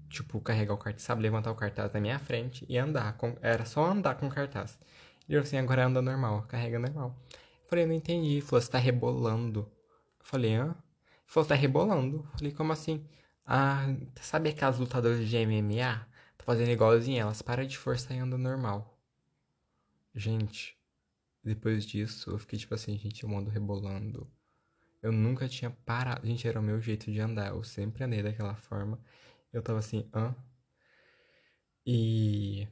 Tipo, 0.09 0.39
carregar 0.41 0.73
o 0.73 0.77
cartaz, 0.77 1.03
sabe? 1.03 1.21
Levantar 1.21 1.51
o 1.51 1.55
cartaz 1.55 1.91
na 1.93 1.99
minha 1.99 2.19
frente 2.19 2.65
e 2.67 2.77
andar. 2.77 3.13
Com... 3.17 3.35
Era 3.41 3.65
só 3.65 3.85
andar 3.85 4.15
com 4.15 4.27
o 4.27 4.29
cartaz. 4.29 4.77
Ele 5.27 5.37
falou 5.37 5.43
assim: 5.43 5.57
agora 5.57 5.85
anda 5.85 6.01
normal, 6.01 6.43
carrega 6.43 6.77
normal. 6.79 7.17
Falei: 7.71 7.85
não 7.85 7.93
entendi. 7.93 8.33
Ele 8.33 8.41
falou: 8.41 8.61
você 8.61 8.69
tá 8.69 8.77
rebolando. 8.77 9.61
Eu 10.19 10.25
falei: 10.25 10.55
hã? 10.55 10.65
Ele 10.65 10.75
falou: 11.25 11.47
tá 11.47 11.55
rebolando. 11.55 12.17
Eu 12.17 12.37
falei: 12.37 12.51
como 12.51 12.73
assim? 12.73 13.07
Ah, 13.45 13.85
sabe 14.21 14.49
aquelas 14.49 14.77
lutadoras 14.77 15.25
de 15.27 15.37
MMA? 15.37 16.05
Tá 16.37 16.43
fazendo 16.43 16.69
igualzinho 16.69 17.21
elas. 17.21 17.41
Para 17.41 17.65
de 17.65 17.77
forçar 17.77 18.15
e 18.17 18.19
anda 18.19 18.37
normal. 18.37 18.99
Gente, 20.13 20.77
depois 21.43 21.85
disso, 21.85 22.31
eu 22.31 22.39
fiquei 22.39 22.59
tipo 22.59 22.73
assim, 22.75 22.97
gente, 22.97 23.23
eu 23.23 23.37
ando 23.37 23.49
rebolando. 23.49 24.29
Eu 25.01 25.13
nunca 25.13 25.47
tinha 25.47 25.71
parado. 25.71 26.27
Gente, 26.27 26.47
era 26.47 26.59
o 26.59 26.63
meu 26.63 26.81
jeito 26.81 27.11
de 27.11 27.21
andar. 27.21 27.51
Eu 27.51 27.63
sempre 27.63 28.03
andei 28.03 28.21
daquela 28.21 28.55
forma. 28.55 28.99
Eu 29.53 29.61
tava 29.63 29.79
assim, 29.79 30.09
hã? 30.13 30.35
E. 31.85 32.67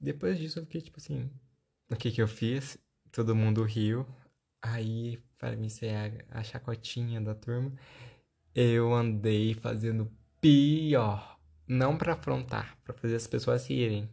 Depois 0.00 0.38
disso, 0.38 0.60
eu 0.60 0.64
fiquei 0.64 0.80
tipo 0.82 0.98
assim, 0.98 1.30
o 1.90 1.96
que 1.96 2.10
que 2.12 2.22
eu 2.22 2.28
fiz? 2.28 2.78
Todo 3.12 3.34
mundo 3.34 3.62
riu. 3.64 4.06
Aí, 4.62 5.18
para 5.38 5.56
mim 5.56 5.68
ser 5.68 5.94
a, 6.30 6.40
a 6.40 6.42
chacotinha 6.42 7.20
da 7.20 7.34
turma, 7.34 7.72
eu 8.54 8.92
andei 8.94 9.54
fazendo 9.54 10.10
pior. 10.40 11.38
Não 11.66 11.96
para 11.96 12.14
afrontar, 12.14 12.78
para 12.84 12.94
fazer 12.94 13.16
as 13.16 13.26
pessoas 13.26 13.68
rirem. 13.68 14.08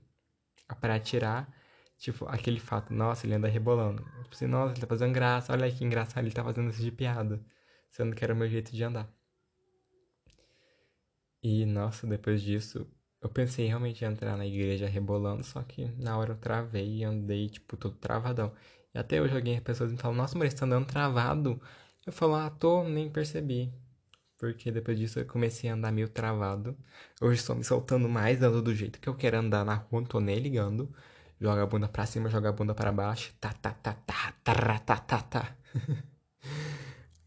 Para 0.80 1.00
tirar 1.00 1.51
Tipo, 1.98 2.27
aquele 2.27 2.60
fato, 2.60 2.94
nossa, 2.94 3.25
ele 3.25 3.34
anda 3.36 3.48
rebolando. 3.48 4.04
Tipo 4.24 4.36
assim, 4.36 4.48
nossa, 4.48 4.74
ele 4.74 4.82
tá 4.82 4.88
fazendo 4.88 5.13
graça, 5.13 5.51
olha 5.54 5.72
que 5.72 5.84
engraçado, 5.84 6.25
ele 6.25 6.34
tá 6.34 6.44
fazendo 6.44 6.70
isso 6.70 6.82
de 6.82 6.92
piada. 6.92 7.44
Sendo 7.89 8.16
que 8.16 8.24
era 8.24 8.34
o 8.34 8.38
meu 8.38 8.48
jeito 8.50 8.72
de 8.72 8.84
andar. 8.84 9.12
E, 11.42 11.66
nossa, 11.66 12.06
depois 12.06 12.42
disso, 12.42 12.88
eu 13.22 13.30
pensei 13.30 13.68
realmente 13.68 14.04
em 14.04 14.08
entrar 14.08 14.38
na 14.38 14.46
igreja 14.46 14.88
rebolando, 14.88 15.44
só 15.44 15.63
que 15.63 15.86
na 15.98 16.18
hora 16.18 16.34
eu 16.34 16.38
travei 16.38 16.98
e 16.98 17.04
andei, 17.04 17.50
tipo, 17.50 17.75
todo 17.77 17.96
travadão. 17.98 18.54
Até 18.98 19.22
hoje 19.22 19.36
alguém, 19.36 19.62
pessoas 19.62 19.92
me 19.92 19.98
falam, 19.98 20.18
nossa, 20.18 20.38
mas 20.38 20.51
você 20.54 20.60
tá 20.60 20.66
andando 20.66 20.86
travado? 20.88 21.62
Eu 22.06 22.12
falo, 22.13 22.36
ah, 22.36 22.50
tô, 22.50 22.84
nem 22.84 23.10
percebi. 23.10 23.72
Porque 24.38 24.72
depois 24.72 24.98
disso 24.98 25.20
eu 25.20 25.25
comecei 25.25 25.70
a 25.70 25.74
andar 25.74 25.92
meio 25.92 26.10
travado. 26.10 26.77
Hoje 27.22 27.39
estou 27.42 27.56
me 27.56 27.63
soltando 27.63 28.10
mais, 28.10 28.39
dando 28.39 28.62
do 28.62 28.74
jeito 28.75 29.00
que 29.00 29.10
eu 29.10 29.16
quero 29.16 29.38
andar 29.38 29.66
na 29.66 29.75
rua, 29.75 30.01
não 30.01 30.08
tô 30.08 30.20
nem 30.20 30.39
ligando. 30.39 30.94
Joga 31.39 31.63
a 31.63 31.66
bunda 31.66 31.88
pra 31.88 32.06
cima, 32.06 32.30
joga 32.30 32.50
a 32.50 32.51
bunda 32.51 32.74
para 32.75 32.92
baixo. 32.92 33.34
Tá, 33.39 33.54
tá, 33.54 33.72
tá, 33.74 33.94
tá, 33.94 34.34
tá, 34.44 34.80
tá, 34.80 34.98
tá, 34.98 35.22
tá. 35.22 35.56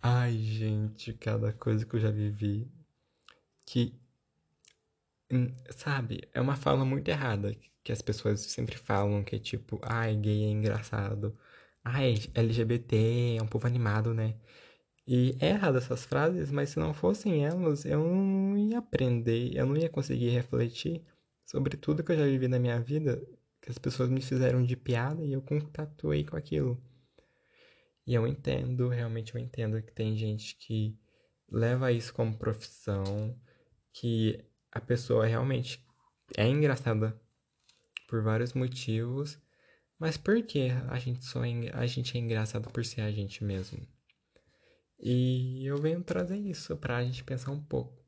Ai, 0.02 0.36
gente, 0.38 1.12
cada 1.14 1.52
coisa 1.52 1.84
que 1.86 1.94
eu 1.96 2.00
já 2.00 2.10
vivi. 2.10 2.70
Que. 3.66 4.00
Hum, 5.32 5.54
sabe, 5.70 6.28
é 6.34 6.40
uma 6.40 6.56
fala 6.56 6.84
muito 6.84 7.08
errada. 7.08 7.54
Que 7.82 7.92
as 7.92 8.02
pessoas 8.02 8.40
sempre 8.40 8.76
falam 8.76 9.25
que 9.25 9.37
é 9.37 9.38
tipo, 9.38 9.80
ai, 9.82 10.14
gay 10.16 10.44
é 10.44 10.50
engraçado. 10.50 11.37
Ai, 11.84 12.14
LGBT 12.34 13.37
é 13.38 13.42
um 13.42 13.46
povo 13.46 13.66
animado, 13.66 14.12
né? 14.14 14.34
E 15.06 15.37
é 15.40 15.50
errado 15.50 15.78
essas 15.78 16.04
frases, 16.04 16.50
mas 16.50 16.70
se 16.70 16.78
não 16.78 16.94
fossem 16.94 17.44
elas, 17.44 17.84
eu 17.84 18.04
não 18.04 18.56
ia 18.58 18.78
aprender, 18.78 19.56
eu 19.56 19.66
não 19.66 19.76
ia 19.76 19.88
conseguir 19.88 20.30
refletir 20.30 21.02
sobre 21.46 21.76
tudo 21.76 22.04
que 22.04 22.12
eu 22.12 22.16
já 22.18 22.25
vivi 22.26 22.49
na 22.49 22.58
minha 22.58 22.80
vida 22.80 23.20
que 23.60 23.70
as 23.70 23.78
pessoas 23.78 24.08
me 24.08 24.20
fizeram 24.22 24.62
de 24.62 24.76
piada 24.76 25.25
e 25.25 25.32
eu 25.32 25.42
contatuei 25.42 26.25
com 26.25 26.37
aquilo. 26.37 26.80
E 28.06 28.14
eu 28.14 28.26
entendo, 28.26 28.88
realmente 28.88 29.34
eu 29.34 29.40
entendo 29.40 29.82
que 29.82 29.92
tem 29.92 30.16
gente 30.16 30.56
que 30.56 30.99
leva 31.50 31.92
isso 31.92 32.14
como 32.14 32.37
profissão, 32.37 33.37
que 33.92 34.44
a 34.72 34.80
pessoa 34.80 35.26
realmente 35.26 35.84
é 36.36 36.46
engraçada 36.46 37.18
por 38.08 38.22
vários 38.22 38.52
motivos, 38.52 39.38
mas 39.98 40.16
por 40.16 40.42
que 40.42 40.68
a 40.88 40.98
gente 40.98 41.24
só 41.24 41.44
é, 41.44 41.70
a 41.72 41.86
gente 41.86 42.16
é 42.16 42.20
engraçado 42.20 42.70
por 42.70 42.84
ser 42.84 43.02
a 43.02 43.10
gente 43.10 43.44
mesmo? 43.44 43.86
E 44.98 45.64
eu 45.66 45.78
venho 45.78 46.02
trazer 46.02 46.36
isso 46.36 46.76
pra 46.76 47.02
gente 47.02 47.24
pensar 47.24 47.50
um 47.50 47.62
pouco 47.62 48.00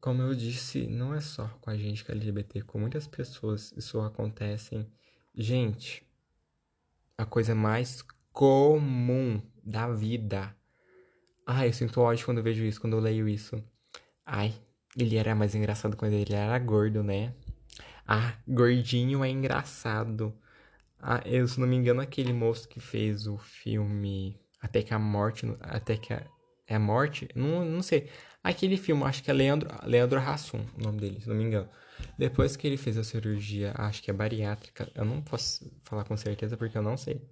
como 0.00 0.22
eu 0.22 0.34
disse, 0.34 0.86
não 0.86 1.14
é 1.14 1.20
só 1.20 1.48
com 1.60 1.70
a 1.70 1.76
gente 1.76 2.04
que 2.04 2.10
é 2.10 2.14
LGBT, 2.14 2.62
com 2.62 2.78
muitas 2.78 3.06
pessoas 3.06 3.72
isso 3.76 4.00
acontece. 4.00 4.86
Gente, 5.34 6.06
a 7.16 7.24
coisa 7.24 7.54
mais 7.54 8.02
comum 8.32 9.42
da 9.62 9.88
vida. 9.88 10.54
Ai, 11.46 11.68
eu 11.68 11.72
sinto 11.72 12.00
ódio 12.00 12.24
quando 12.24 12.38
eu 12.38 12.44
vejo 12.44 12.64
isso, 12.64 12.80
quando 12.80 12.94
eu 12.94 13.00
leio 13.00 13.28
isso. 13.28 13.62
Ai, 14.24 14.54
ele 14.98 15.16
era 15.16 15.34
mais 15.34 15.54
engraçado 15.54 15.96
quando 15.96 16.12
ele 16.12 16.34
era 16.34 16.58
gordo, 16.58 17.02
né? 17.02 17.32
Ah, 18.06 18.34
gordinho 18.46 19.24
é 19.24 19.30
engraçado. 19.30 20.34
Ah, 21.00 21.22
eu, 21.24 21.46
se 21.46 21.60
não 21.60 21.66
me 21.66 21.76
engano, 21.76 22.00
aquele 22.00 22.32
moço 22.32 22.68
que 22.68 22.80
fez 22.80 23.26
o 23.26 23.38
filme 23.38 24.40
Até 24.60 24.82
que 24.82 24.92
a 24.92 24.98
Morte. 24.98 25.46
Até 25.60 25.96
que 25.96 26.12
a. 26.12 26.26
É 26.66 26.74
a 26.74 26.78
Morte? 26.78 27.28
Não, 27.34 27.64
não 27.64 27.82
sei. 27.82 28.10
Aquele 28.42 28.76
filme, 28.76 29.04
acho 29.04 29.22
que 29.22 29.30
é 29.30 29.34
Leandro, 29.34 29.68
Leandro 29.84 30.18
Hassum, 30.20 30.64
o 30.78 30.82
nome 30.82 31.00
dele, 31.00 31.20
se 31.20 31.28
não 31.28 31.34
me 31.36 31.44
engano. 31.44 31.68
Depois 32.18 32.56
que 32.56 32.66
ele 32.66 32.76
fez 32.76 32.96
a 32.98 33.04
cirurgia, 33.04 33.72
acho 33.76 34.02
que 34.02 34.10
é 34.10 34.14
bariátrica, 34.14 34.90
eu 34.94 35.04
não 35.04 35.20
posso 35.22 35.70
falar 35.84 36.04
com 36.04 36.16
certeza 36.16 36.56
porque 36.56 36.76
eu 36.76 36.82
não 36.82 36.96
sei. 36.96 37.22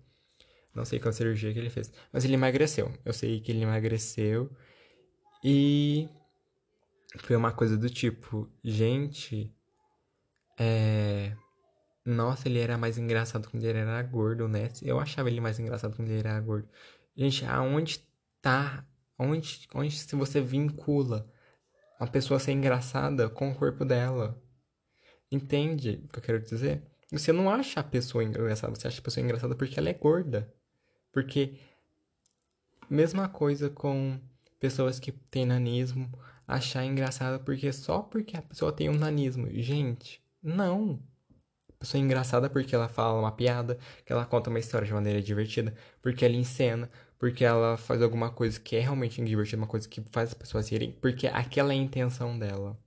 Não 0.75 0.85
sei 0.85 0.99
qual 0.99 1.13
cirurgia 1.13 1.53
que 1.53 1.59
ele 1.59 1.71
fez. 1.71 1.93
Mas 2.13 2.25
ele 2.25 2.35
emagreceu. 2.35 2.93
Eu 3.05 3.13
sei 3.13 3.41
que 3.41 3.51
ele 3.51 3.63
emagreceu. 3.63 4.51
E 5.43 6.09
foi 7.23 7.37
uma 7.37 7.53
coisa 7.53 7.77
do 7.77 7.89
tipo, 7.91 8.51
gente, 8.63 9.53
é. 10.59 11.37
Nossa, 12.05 12.49
ele 12.49 12.61
era 12.61 12.79
mais 12.79 12.99
engraçado 12.99 13.49
quando 13.51 13.65
ele 13.65 13.79
era 13.79 14.03
gordo, 14.03 14.49
né? 14.49 14.69
Eu 14.83 15.01
achava 15.01 15.29
ele 15.29 15.41
mais 15.41 15.59
engraçado 15.59 15.97
quando 15.97 16.09
ele 16.09 16.21
era 16.21 16.41
gordo. 16.41 16.69
Gente, 17.17 17.45
aonde 17.45 18.01
tá 18.41 18.87
Onde, 19.19 19.67
onde 19.75 19.97
se 19.97 20.15
você 20.15 20.41
vincula 20.41 21.31
a 21.99 22.07
pessoa 22.07 22.39
ser 22.39 22.53
engraçada 22.53 23.31
com 23.31 23.51
o 23.51 23.55
corpo 23.55 23.85
dela? 23.85 24.41
Entende 25.31 26.03
o 26.05 26.09
que 26.09 26.19
eu 26.19 26.23
quero 26.23 26.43
dizer? 26.43 26.83
Você 27.11 27.33
não 27.33 27.51
acha 27.51 27.81
a 27.81 27.85
pessoa 27.85 28.23
engraçada, 28.23 28.75
você 28.75 28.89
acha 28.89 29.01
a 29.01 29.05
pessoa 29.05 29.25
engraçada 29.25 29.55
porque 29.55 29.79
ela 29.79 29.89
é 29.89 29.95
gorda. 29.95 30.53
Porque 31.13 31.59
mesma 32.91 33.29
coisa 33.29 33.71
com 33.71 34.21
pessoas 34.61 35.01
que 35.01 35.13
têm 35.13 35.47
nanismo, 35.47 36.13
achar 36.47 36.85
engraçada 36.85 37.39
porque 37.39 37.73
só 37.73 38.01
porque 38.01 38.37
a 38.37 38.43
pessoa 38.43 38.73
tem 38.73 38.89
um 38.89 38.97
nanismo. 38.97 39.49
Gente, 39.51 40.23
não. 40.43 41.01
A 41.71 41.79
pessoa 41.81 42.01
é 42.01 42.05
engraçada 42.05 42.49
porque 42.49 42.75
ela 42.75 42.89
fala 42.89 43.19
uma 43.21 43.33
piada, 43.33 43.79
que 44.05 44.13
ela 44.13 44.25
conta 44.25 44.49
uma 44.49 44.59
história 44.59 44.87
de 44.87 44.95
maneira 44.95 45.21
divertida, 45.21 45.75
porque 46.01 46.25
ela 46.25 46.35
encena, 46.35 46.91
porque 47.19 47.45
ela 47.45 47.77
faz 47.77 48.01
alguma 48.01 48.31
coisa 48.31 48.59
que 48.59 48.77
é 48.77 48.81
realmente 48.81 49.23
divertida, 49.23 49.59
uma 49.61 49.67
coisa 49.67 49.89
que 49.89 50.01
faz 50.11 50.31
as 50.31 50.35
pessoas 50.35 50.71
rirem, 50.71 50.93
porque 50.93 51.27
aquela 51.27 51.73
é 51.73 51.77
a 51.77 51.81
intenção 51.81 52.39
dela. 52.39 52.79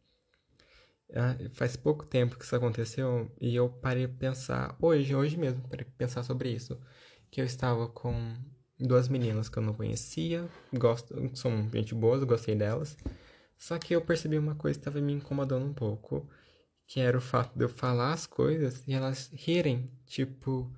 Ah, 1.13 1.35
faz 1.53 1.75
pouco 1.75 2.05
tempo 2.05 2.37
que 2.37 2.45
isso 2.45 2.55
aconteceu 2.55 3.31
e 3.41 3.55
eu 3.55 3.67
parei 3.67 4.07
pensar, 4.07 4.75
hoje, 4.79 5.15
hoje 5.15 5.37
mesmo, 5.37 5.61
parei 5.67 5.85
pensar 5.97 6.23
sobre 6.23 6.49
isso. 6.49 6.79
Que 7.31 7.41
eu 7.41 7.45
estava 7.45 7.87
com 7.87 8.35
duas 8.79 9.07
meninas 9.07 9.49
que 9.49 9.57
eu 9.57 9.63
não 9.63 9.73
conhecia, 9.73 10.47
gosto, 10.73 11.15
são 11.35 11.69
gente 11.73 11.93
boas, 11.95 12.23
gostei 12.23 12.55
delas. 12.55 12.95
Só 13.59 13.77
que 13.77 13.93
eu 13.93 14.01
percebi 14.01 14.37
uma 14.37 14.55
coisa 14.55 14.79
que 14.79 14.81
estava 14.81 15.01
me 15.03 15.13
incomodando 15.13 15.65
um 15.65 15.73
pouco, 15.73 16.27
que 16.87 16.99
era 16.99 17.17
o 17.17 17.21
fato 17.21 17.55
de 17.57 17.65
eu 17.65 17.69
falar 17.69 18.13
as 18.13 18.25
coisas 18.25 18.87
e 18.87 18.93
elas 18.93 19.29
rirem. 19.33 19.91
Tipo, 20.07 20.73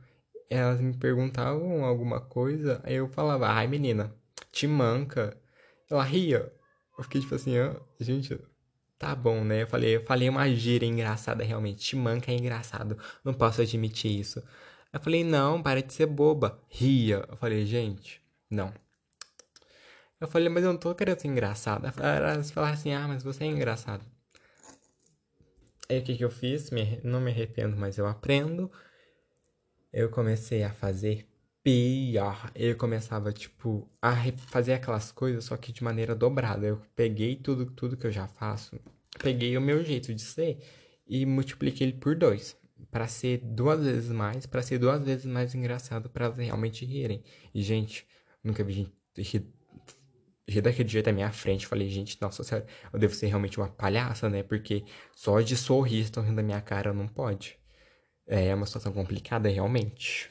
elas 0.50 0.81
me 0.81 0.97
perguntavam 0.97 1.85
alguma 1.85 2.19
coisa, 2.19 2.81
aí 2.83 2.95
eu 2.95 3.07
falava, 3.07 3.47
ai 3.47 3.67
menina, 3.67 4.13
te 4.51 4.67
manca. 4.67 5.38
Ela 5.89 6.03
ria. 6.03 6.51
Eu 6.97 7.03
fiquei 7.03 7.21
tipo 7.21 7.35
assim, 7.35 7.53
gente, 8.00 8.39
tá 8.97 9.15
bom, 9.15 9.43
né? 9.43 9.63
Eu 9.63 9.67
falei, 9.67 9.95
eu 9.97 10.05
falei 10.05 10.29
uma 10.29 10.50
gíria 10.50 10.85
engraçada 10.85 11.43
realmente. 11.43 11.95
Manca 11.95 12.31
é 12.31 12.35
engraçado. 12.35 12.97
Não 13.23 13.33
posso 13.33 13.61
admitir 13.61 14.19
isso. 14.19 14.43
Eu 14.91 15.00
falei, 15.00 15.23
não, 15.23 15.61
para 15.61 15.81
de 15.81 15.93
ser 15.93 16.07
boba. 16.07 16.61
Ria. 16.69 17.25
Eu 17.29 17.38
falei, 17.38 17.65
gente, 17.65 18.21
não. 18.50 18.73
Eu 20.21 20.27
falei, 20.27 20.49
mas 20.49 20.63
eu 20.63 20.71
não 20.71 20.79
tô 20.79 20.93
querendo 20.93 21.19
ser 21.19 21.27
engraçada. 21.27 21.91
Elas 21.97 22.51
falaram 22.51 22.75
assim, 22.75 22.93
ah, 22.93 23.07
mas 23.07 23.23
você 23.23 23.43
é 23.43 23.47
engraçado. 23.47 24.05
Aí 25.89 25.97
o 25.97 26.03
que, 26.03 26.15
que 26.15 26.23
eu 26.23 26.29
fiz? 26.29 26.69
Me, 26.69 27.01
não 27.03 27.19
me 27.19 27.31
arrependo, 27.31 27.75
mas 27.75 27.97
eu 27.97 28.05
aprendo. 28.05 28.71
Eu 29.91 30.11
comecei 30.11 30.63
a 30.63 30.71
fazer 30.71 31.27
pior. 31.63 32.51
Eu 32.53 32.77
começava, 32.77 33.33
tipo, 33.33 33.89
a 33.99 34.15
fazer 34.47 34.73
aquelas 34.73 35.11
coisas, 35.11 35.43
só 35.45 35.57
que 35.57 35.71
de 35.73 35.83
maneira 35.83 36.13
dobrada. 36.13 36.67
Eu 36.67 36.79
peguei 36.95 37.35
tudo, 37.35 37.65
tudo 37.71 37.97
que 37.97 38.05
eu 38.05 38.11
já 38.11 38.27
faço, 38.27 38.79
peguei 39.19 39.57
o 39.57 39.61
meu 39.61 39.83
jeito 39.83 40.13
de 40.13 40.21
ser 40.21 40.59
e 41.07 41.25
multipliquei 41.25 41.87
ele 41.87 41.97
por 41.97 42.15
dois. 42.15 42.55
para 42.91 43.07
ser 43.07 43.39
duas 43.39 43.83
vezes 43.83 44.11
mais, 44.11 44.45
para 44.45 44.61
ser 44.61 44.77
duas 44.77 45.03
vezes 45.03 45.25
mais 45.25 45.55
engraçado, 45.55 46.09
para 46.09 46.29
realmente 46.29 46.85
rirem. 46.85 47.23
E, 47.53 47.61
gente, 47.63 48.07
nunca 48.43 48.63
vi 48.63 48.73
gente 48.73 48.91
rir, 49.17 49.53
rir 50.51 50.62
daquele 50.62 50.89
jeito 50.89 51.10
à 51.10 51.13
minha 51.13 51.31
frente. 51.31 51.67
Falei, 51.67 51.89
gente, 51.89 52.17
nossa 52.22 52.43
senhora, 52.43 52.65
eu 52.91 53.00
devo 53.00 53.13
ser 53.13 53.27
realmente 53.27 53.58
uma 53.58 53.70
palhaça, 53.70 54.29
né? 54.29 54.43
Porque 54.43 54.84
só 55.15 55.41
de 55.41 55.55
sorrir 55.58 56.01
estão 56.01 56.24
rindo 56.24 56.36
da 56.38 56.43
minha 56.43 56.62
cara, 56.62 56.93
não 56.93 57.08
pode. 57.08 57.58
É 58.27 58.53
uma 58.53 58.65
situação 58.65 58.93
complicada, 58.93 59.50
realmente. 59.50 60.29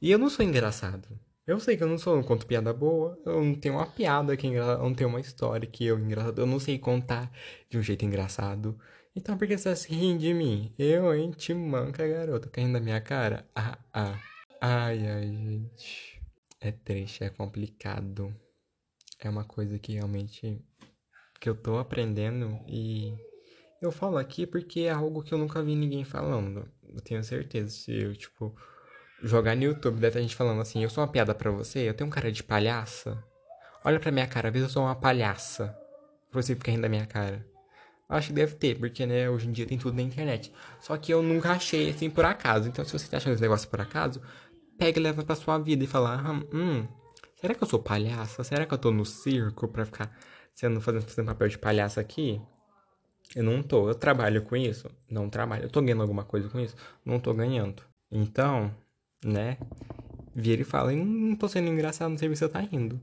E 0.00 0.10
eu 0.10 0.18
não 0.18 0.30
sou 0.30 0.44
engraçado. 0.44 1.08
Eu 1.46 1.58
sei 1.58 1.76
que 1.76 1.82
eu 1.82 1.88
não 1.88 1.96
sou, 1.98 2.16
eu 2.16 2.24
conto 2.24 2.46
piada 2.46 2.72
boa, 2.74 3.18
eu 3.24 3.42
não 3.42 3.54
tenho 3.54 3.76
uma 3.76 3.86
piada 3.86 4.36
que 4.36 4.46
é 4.46 4.50
engraçada, 4.50 4.80
eu 4.80 4.84
não 4.84 4.94
tenho 4.94 5.08
uma 5.08 5.20
história 5.20 5.66
que 5.66 5.86
eu 5.86 5.98
engraçado, 5.98 6.38
eu 6.40 6.46
não 6.46 6.60
sei 6.60 6.78
contar 6.78 7.32
de 7.70 7.78
um 7.78 7.82
jeito 7.82 8.04
engraçado. 8.04 8.78
Então 9.16 9.36
por 9.36 9.48
que 9.48 9.56
você 9.56 9.74
se 9.74 9.88
rindo 9.92 10.20
de 10.20 10.34
mim? 10.34 10.74
Eu, 10.78 11.14
hein, 11.14 11.30
te 11.30 11.54
manca, 11.54 12.06
garota, 12.06 12.50
caindo 12.50 12.72
na 12.72 12.80
minha 12.80 13.00
cara? 13.00 13.48
Ah, 13.54 13.78
ah. 13.94 14.20
Ai, 14.60 15.06
ai, 15.06 15.22
gente. 15.22 16.20
É 16.60 16.72
triste, 16.72 17.24
é 17.24 17.30
complicado. 17.30 18.34
É 19.20 19.28
uma 19.28 19.44
coisa 19.44 19.78
que 19.78 19.94
realmente 19.94 20.60
que 21.40 21.48
eu 21.48 21.54
tô 21.54 21.78
aprendendo 21.78 22.58
e 22.66 23.14
eu 23.80 23.92
falo 23.92 24.16
aqui 24.16 24.46
porque 24.46 24.80
é 24.80 24.90
algo 24.90 25.22
que 25.22 25.32
eu 25.32 25.38
nunca 25.38 25.62
vi 25.62 25.74
ninguém 25.74 26.04
falando. 26.04 26.68
Eu 26.82 27.00
tenho 27.00 27.22
certeza 27.22 27.70
se 27.70 27.92
eu, 27.92 28.14
tipo, 28.16 28.54
jogar 29.22 29.56
no 29.56 29.62
YouTube, 29.64 30.00
deve 30.00 30.14
ter 30.14 30.22
gente 30.22 30.36
falando 30.36 30.60
assim, 30.60 30.82
eu 30.82 30.90
sou 30.90 31.02
uma 31.02 31.10
piada 31.10 31.34
pra 31.34 31.50
você, 31.50 31.88
eu 31.88 31.94
tenho 31.94 32.08
um 32.08 32.12
cara 32.12 32.30
de 32.30 32.42
palhaça. 32.42 33.22
Olha 33.84 34.00
pra 34.00 34.10
minha 34.10 34.26
cara, 34.26 34.50
vê 34.50 34.58
se 34.58 34.64
eu 34.64 34.70
sou 34.70 34.82
uma 34.82 34.96
palhaça. 34.96 35.76
Você 36.32 36.54
fica 36.54 36.70
rindo 36.70 36.82
da 36.82 36.88
minha 36.88 37.06
cara. 37.06 37.46
Acho 38.08 38.28
que 38.28 38.34
deve 38.34 38.54
ter, 38.56 38.78
porque, 38.78 39.04
né, 39.04 39.28
hoje 39.28 39.48
em 39.48 39.52
dia 39.52 39.66
tem 39.66 39.78
tudo 39.78 39.94
na 39.94 40.02
internet. 40.02 40.52
Só 40.80 40.96
que 40.96 41.12
eu 41.12 41.22
nunca 41.22 41.52
achei 41.52 41.90
assim 41.90 42.08
por 42.08 42.24
acaso. 42.24 42.68
Então, 42.68 42.84
se 42.84 42.92
você 42.92 43.06
tá 43.08 43.18
achando 43.18 43.34
esse 43.34 43.42
negócio 43.42 43.68
por 43.68 43.80
acaso, 43.80 44.22
pega 44.78 44.98
e 44.98 45.02
leva 45.02 45.22
pra 45.22 45.34
sua 45.36 45.58
vida 45.58 45.84
e 45.84 45.86
fala, 45.86 46.22
hum, 46.52 46.86
será 47.40 47.54
que 47.54 47.62
eu 47.62 47.68
sou 47.68 47.82
palhaça? 47.82 48.44
Será 48.44 48.66
que 48.66 48.74
eu 48.74 48.78
tô 48.78 48.90
no 48.90 49.04
circo 49.04 49.68
pra 49.68 49.84
ficar 49.84 50.16
sendo, 50.52 50.80
fazendo, 50.80 51.02
fazendo 51.02 51.26
papel 51.26 51.48
de 51.48 51.58
palhaça 51.58 52.00
aqui? 52.00 52.40
Eu 53.34 53.44
não 53.44 53.62
tô. 53.62 53.88
Eu 53.88 53.94
trabalho 53.94 54.42
com 54.42 54.56
isso? 54.56 54.90
Não 55.10 55.28
trabalho. 55.28 55.64
Eu 55.64 55.70
tô 55.70 55.80
ganhando 55.82 56.02
alguma 56.02 56.24
coisa 56.24 56.48
com 56.48 56.58
isso? 56.60 56.76
Não 57.04 57.20
tô 57.20 57.34
ganhando. 57.34 57.82
Então, 58.10 58.74
né? 59.24 59.58
Vira 60.34 60.62
e 60.62 60.64
fala, 60.64 60.92
não 60.92 61.36
tô 61.36 61.48
sendo 61.48 61.68
engraçado, 61.68 62.10
não 62.10 62.18
sei 62.18 62.28
se 62.28 62.36
você 62.36 62.48
tá 62.48 62.60
rindo. 62.60 63.00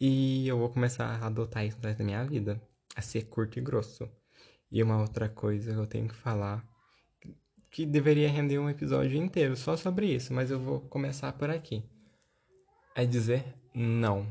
E 0.00 0.48
eu 0.48 0.58
vou 0.58 0.70
começar 0.70 1.06
a 1.06 1.26
adotar 1.26 1.64
isso 1.64 1.78
da 1.78 1.94
minha 2.02 2.24
vida. 2.24 2.60
A 2.96 3.02
ser 3.02 3.26
curto 3.26 3.58
e 3.58 3.62
grosso. 3.62 4.08
E 4.70 4.82
uma 4.82 5.00
outra 5.00 5.28
coisa 5.28 5.72
que 5.72 5.78
eu 5.78 5.86
tenho 5.86 6.08
que 6.08 6.14
falar, 6.14 6.64
que 7.70 7.86
deveria 7.86 8.28
render 8.28 8.58
um 8.58 8.70
episódio 8.70 9.16
inteiro 9.16 9.56
só 9.56 9.76
sobre 9.76 10.06
isso, 10.06 10.32
mas 10.32 10.50
eu 10.50 10.58
vou 10.58 10.80
começar 10.80 11.32
por 11.32 11.50
aqui. 11.50 11.84
É 12.94 13.06
dizer 13.06 13.44
não. 13.74 14.26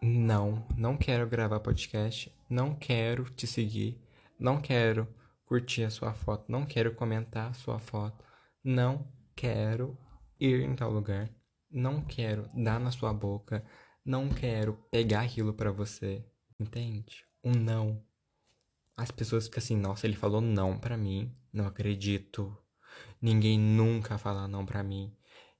Não, 0.00 0.66
não 0.76 0.96
quero 0.96 1.28
gravar 1.28 1.60
podcast, 1.60 2.34
não 2.48 2.74
quero 2.74 3.24
te 3.30 3.46
seguir, 3.46 4.00
não 4.38 4.60
quero 4.60 5.06
curtir 5.44 5.84
a 5.84 5.90
sua 5.90 6.12
foto, 6.12 6.50
não 6.50 6.64
quero 6.64 6.94
comentar 6.94 7.50
a 7.50 7.54
sua 7.54 7.78
foto, 7.78 8.24
não 8.64 9.06
quero 9.36 9.96
ir 10.40 10.62
em 10.62 10.74
tal 10.74 10.90
lugar, 10.90 11.30
não 11.70 12.00
quero 12.00 12.48
dar 12.54 12.80
na 12.80 12.90
sua 12.90 13.12
boca, 13.12 13.64
não 14.04 14.28
quero 14.28 14.74
pegar 14.90 15.20
aquilo 15.20 15.52
para 15.54 15.70
você, 15.70 16.24
entende? 16.58 17.24
Um 17.44 17.52
não. 17.52 18.02
As 18.96 19.10
pessoas 19.10 19.44
ficam 19.44 19.58
assim, 19.58 19.76
nossa, 19.76 20.06
ele 20.06 20.16
falou 20.16 20.40
não 20.40 20.78
para 20.78 20.96
mim, 20.96 21.32
não 21.52 21.66
acredito. 21.66 22.56
Ninguém 23.20 23.58
nunca 23.58 24.18
fala 24.18 24.48
não 24.48 24.66
para 24.66 24.82
mim. 24.82 25.14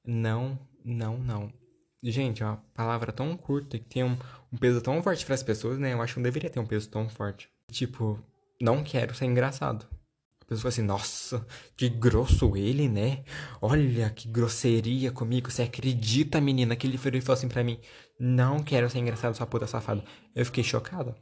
Não, 0.05 0.59
não, 0.85 1.16
não. 1.18 1.62
Gente, 2.02 2.42
é 2.42 2.46
uma 2.46 2.56
palavra 2.74 3.12
tão 3.12 3.36
curta 3.36 3.78
que 3.78 3.84
tem 3.84 4.02
um, 4.02 4.18
um 4.52 4.56
peso 4.56 4.80
tão 4.80 5.02
forte 5.02 5.24
para 5.24 5.34
as 5.34 5.42
pessoas, 5.42 5.78
né? 5.78 5.92
Eu 5.92 6.02
acho 6.02 6.14
que 6.14 6.20
não 6.20 6.24
deveria 6.24 6.50
ter 6.50 6.58
um 6.58 6.66
peso 6.66 6.88
tão 6.88 7.08
forte. 7.08 7.48
Tipo, 7.70 8.18
não 8.60 8.82
quero 8.82 9.14
ser 9.14 9.26
engraçado 9.26 9.86
pessoa 10.52 10.68
assim, 10.68 10.82
nossa, 10.82 11.46
que 11.76 11.88
grosso 11.88 12.56
ele, 12.56 12.88
né? 12.88 13.24
Olha 13.60 14.10
que 14.10 14.28
grosseria 14.28 15.10
comigo. 15.10 15.50
Você 15.50 15.62
acredita, 15.62 16.40
menina, 16.40 16.76
que 16.76 16.86
ele 16.86 16.98
falou 16.98 17.32
assim 17.32 17.48
pra 17.48 17.64
mim: 17.64 17.80
Não 18.18 18.62
quero 18.62 18.88
ser 18.90 18.98
engraçado, 18.98 19.34
sua 19.34 19.46
puta 19.46 19.66
safada. 19.66 20.04
Eu 20.34 20.44
fiquei 20.44 20.62
chocada. 20.62 21.16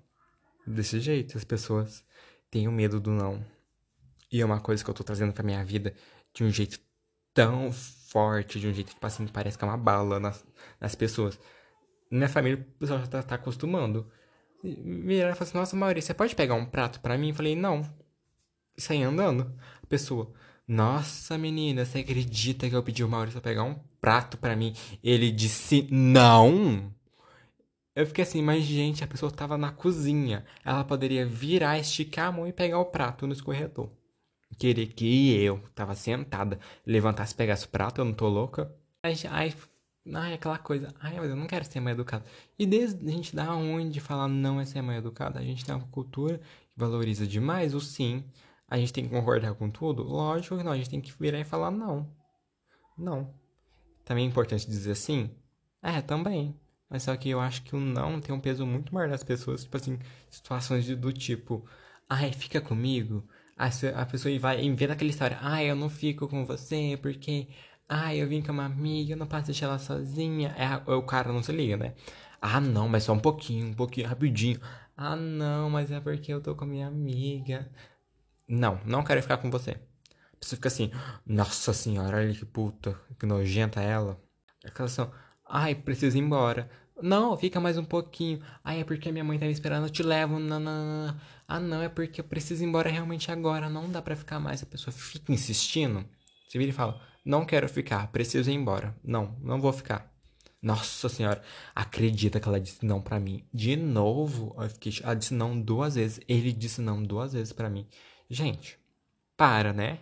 Desse 0.67 1.01
jeito, 1.01 1.37
as 1.37 1.45
pessoas 1.45 2.05
têm 2.51 2.69
o 2.69 2.73
medo 2.73 3.01
do 3.01 3.11
não. 3.11 3.45
E 4.33 4.41
é 4.41 4.45
uma 4.45 4.61
coisa 4.61 4.83
que 4.85 4.91
eu 4.91 4.95
tô 4.95 5.03
trazendo 5.03 5.33
pra 5.33 5.45
minha 5.45 5.65
vida 5.65 5.95
de 6.35 6.45
um 6.45 6.51
jeito 6.51 6.79
tão 7.35 7.71
forte, 8.11 8.61
de 8.61 8.69
um 8.69 8.73
jeito, 8.73 8.91
tipo 8.91 9.07
assim, 9.07 9.27
parece 9.27 9.59
que 9.59 9.65
é 9.65 9.69
uma 9.69 9.77
bala 9.77 10.21
nas, 10.21 10.45
nas 10.81 10.95
pessoas. 10.95 11.39
Minha 12.11 12.29
família, 12.29 12.67
o 12.77 12.79
pessoal 12.79 13.01
já 13.01 13.07
tá, 13.07 13.23
tá 13.23 13.35
acostumando. 13.37 14.11
Viraram 14.63 15.33
e 15.33 15.35
falaram 15.35 15.43
assim, 15.43 15.59
nossa, 15.59 15.77
Maurício, 15.77 16.09
você 16.09 16.15
pode 16.15 16.35
pegar 16.35 16.55
um 16.55 16.67
prato 16.67 17.01
pra 17.01 17.17
mim? 17.17 17.31
Eu 17.31 17.35
falei, 17.35 17.57
não 17.57 17.85
e 18.81 18.83
saí 18.83 19.03
andando. 19.03 19.53
A 19.83 19.87
pessoa, 19.87 20.33
nossa 20.67 21.37
menina, 21.39 21.85
você 21.85 21.99
acredita 21.99 22.69
que 22.69 22.75
eu 22.75 22.83
pedi 22.83 23.05
o 23.05 23.09
Maurício 23.09 23.41
pegar 23.41 23.65
um 23.65 23.79
prato 24.01 24.39
para 24.39 24.57
mim? 24.57 24.75
Ele 25.05 25.31
disse 25.31 25.87
não. 25.91 26.93
Eu 27.95 28.07
fiquei 28.07 28.23
assim, 28.23 28.41
mas 28.43 28.65
gente, 28.65 29.05
a 29.05 29.07
pessoa 29.07 29.31
tava 29.31 29.59
na 29.59 29.71
cozinha. 29.71 30.45
Ela 30.65 30.85
poderia 30.85 31.27
virar, 31.27 31.79
esticar 31.79 32.29
a 32.29 32.33
mão 32.33 32.47
e 32.47 32.53
pegar 32.53 32.79
o 32.79 32.87
prato 32.87 33.27
no 33.27 33.33
escorredor. 33.33 33.91
Querer 34.61 34.93
que 34.93 35.35
eu, 35.43 35.59
tava 35.75 35.97
sentada, 35.97 36.61
levantasse 36.87 37.35
pegasse 37.35 37.67
o 37.67 37.69
prato, 37.69 38.01
eu 38.01 38.05
não 38.05 38.13
tô 38.13 38.29
louca. 38.29 38.73
Ai, 39.03 39.15
ai, 39.29 39.55
ai, 40.15 40.35
aquela 40.35 40.59
coisa. 40.59 40.95
Ai, 41.01 41.19
mas 41.19 41.31
eu 41.31 41.37
não 41.37 41.49
quero 41.49 41.65
ser 41.65 41.81
mais 41.81 41.95
educada. 41.95 42.25
E 42.57 42.65
desde 42.65 43.05
a 43.05 43.11
gente 43.11 43.35
dá 43.35 43.53
onde 43.55 43.99
falar 43.99 44.29
não 44.29 44.61
é 44.61 44.65
ser 44.65 44.83
mais 44.83 44.99
educada, 44.99 45.41
a 45.41 45.43
gente 45.43 45.65
tem 45.65 45.75
uma 45.75 45.89
cultura 45.89 46.39
que 46.39 46.79
valoriza 46.79 47.27
demais 47.27 47.75
o 47.75 47.81
sim 47.81 48.23
a 48.71 48.79
gente 48.79 48.93
tem 48.93 49.05
que 49.05 49.11
concordar 49.11 49.53
com 49.55 49.69
tudo? 49.69 50.05
Lógico 50.05 50.57
que 50.57 50.63
não, 50.63 50.71
a 50.71 50.77
gente 50.77 50.89
tem 50.89 51.01
que 51.01 51.13
virar 51.19 51.41
e 51.41 51.45
falar 51.45 51.73
não. 51.73 52.09
Não. 52.97 53.35
Também 54.05 54.25
é 54.25 54.29
importante 54.29 54.71
dizer 54.71 54.95
sim? 54.95 55.29
É, 55.83 56.01
também. 56.01 56.55
Mas 56.89 57.03
só 57.03 57.17
que 57.17 57.29
eu 57.29 57.41
acho 57.41 57.65
que 57.65 57.75
o 57.75 57.81
não 57.81 58.21
tem 58.21 58.33
um 58.33 58.41
peso 58.41 58.65
muito 58.65 58.95
maior 58.95 59.09
nas 59.09 59.25
pessoas, 59.25 59.65
tipo 59.65 59.77
assim, 59.77 59.99
situações 60.31 60.85
de, 60.85 60.95
do 60.95 61.13
tipo, 61.13 61.67
ai, 62.09 62.33
fica 62.33 62.61
comigo. 62.61 63.29
A 63.95 64.07
pessoa 64.07 64.39
vai 64.39 64.71
vê 64.75 64.87
naquela 64.87 65.11
história, 65.11 65.39
ai, 65.41 65.71
eu 65.71 65.77
não 65.77 65.91
fico 65.91 66.27
com 66.29 66.47
você 66.47 66.99
porque, 67.03 67.49
ai, 67.89 68.19
eu 68.23 68.27
vim 68.29 68.41
com 68.43 68.53
uma 68.53 68.65
amiga, 68.65 69.13
eu 69.13 69.17
não 69.19 69.27
posso 69.27 69.47
deixar 69.47 69.67
ela 69.67 69.79
sozinha. 69.79 70.55
É, 70.57 70.93
o 70.93 71.03
cara 71.03 71.33
não 71.33 71.43
se 71.43 71.53
liga, 71.53 71.77
né? 71.77 71.95
Ah, 72.41 72.61
não, 72.61 72.89
mas 72.89 73.05
só 73.05 73.13
um 73.13 73.19
pouquinho, 73.21 73.67
um 73.69 73.75
pouquinho, 73.75 74.09
rapidinho. 74.09 74.59
Ah, 74.97 75.15
não, 75.17 75.69
mas 75.69 75.91
é 75.91 76.01
porque 76.01 76.33
eu 76.33 76.41
tô 76.41 76.55
com 76.55 76.65
minha 76.65 76.87
amiga. 76.89 77.71
Não, 78.49 78.81
não 78.85 79.05
quero 79.05 79.23
ficar 79.23 79.37
com 79.39 79.51
você. 79.51 79.73
A 79.73 80.37
pessoa 80.41 80.57
fica 80.57 80.69
assim, 80.69 80.91
nossa 81.27 81.73
senhora, 81.75 82.17
olha 82.19 82.35
que 82.35 82.47
puta, 82.47 82.99
que 83.19 83.27
nojenta 83.27 83.81
ela. 83.83 84.19
Aquela 84.65 84.87
assim, 84.87 85.07
ai, 85.47 85.75
preciso 85.75 86.17
ir 86.17 86.21
embora. 86.21 86.71
Não, 87.03 87.37
fica 87.37 87.61
mais 87.61 87.79
um 87.79 87.85
pouquinho. 87.85 88.41
Ai, 88.65 88.81
é 88.81 88.85
porque 88.85 89.11
minha 89.13 89.25
mãe 89.25 89.39
tá 89.39 89.47
me 89.47 89.53
esperando, 89.53 89.87
eu 89.87 89.91
te 89.91 90.03
levo. 90.03 90.39
Não. 90.39 91.17
Ah, 91.47 91.61
não, 91.61 91.83
é 91.83 91.89
porque 91.89 92.21
eu 92.21 92.25
preciso 92.25 92.63
ir 92.63 92.67
embora 92.67 92.89
realmente 92.91 93.31
agora. 93.31 93.69
Não 93.69 93.91
dá 93.91 94.01
pra 94.01 94.17
ficar 94.17 94.39
mais. 94.39 94.63
A 94.63 94.67
pessoa 94.67 94.93
fica 94.93 95.33
insistindo. 95.33 96.05
Você 96.49 96.59
vira 96.59 96.71
e 96.71 96.75
fala, 96.75 97.01
não 97.25 97.45
quero 97.45 97.69
ficar, 97.69 98.09
preciso 98.09 98.51
ir 98.51 98.55
embora. 98.55 98.95
Não, 99.05 99.37
não 99.41 99.61
vou 99.61 99.73
ficar. 99.73 100.11
Nossa 100.63 101.09
senhora, 101.09 101.43
acredita 101.75 102.39
que 102.39 102.47
ela 102.47 102.61
disse 102.61 102.85
não 102.85 103.01
para 103.01 103.19
mim. 103.19 103.45
De 103.53 103.77
novo, 103.77 104.55
eu 104.59 104.69
fiquei, 104.69 104.93
ela 105.03 105.15
disse 105.15 105.33
não 105.33 105.59
duas 105.61 105.95
vezes. 105.95 106.21
Ele 106.29 106.53
disse 106.53 106.81
não 106.81 107.03
duas 107.03 107.33
vezes 107.33 107.53
para 107.53 107.71
mim. 107.71 107.87
Gente, 108.29 108.79
para, 109.37 109.73
né? 109.73 110.01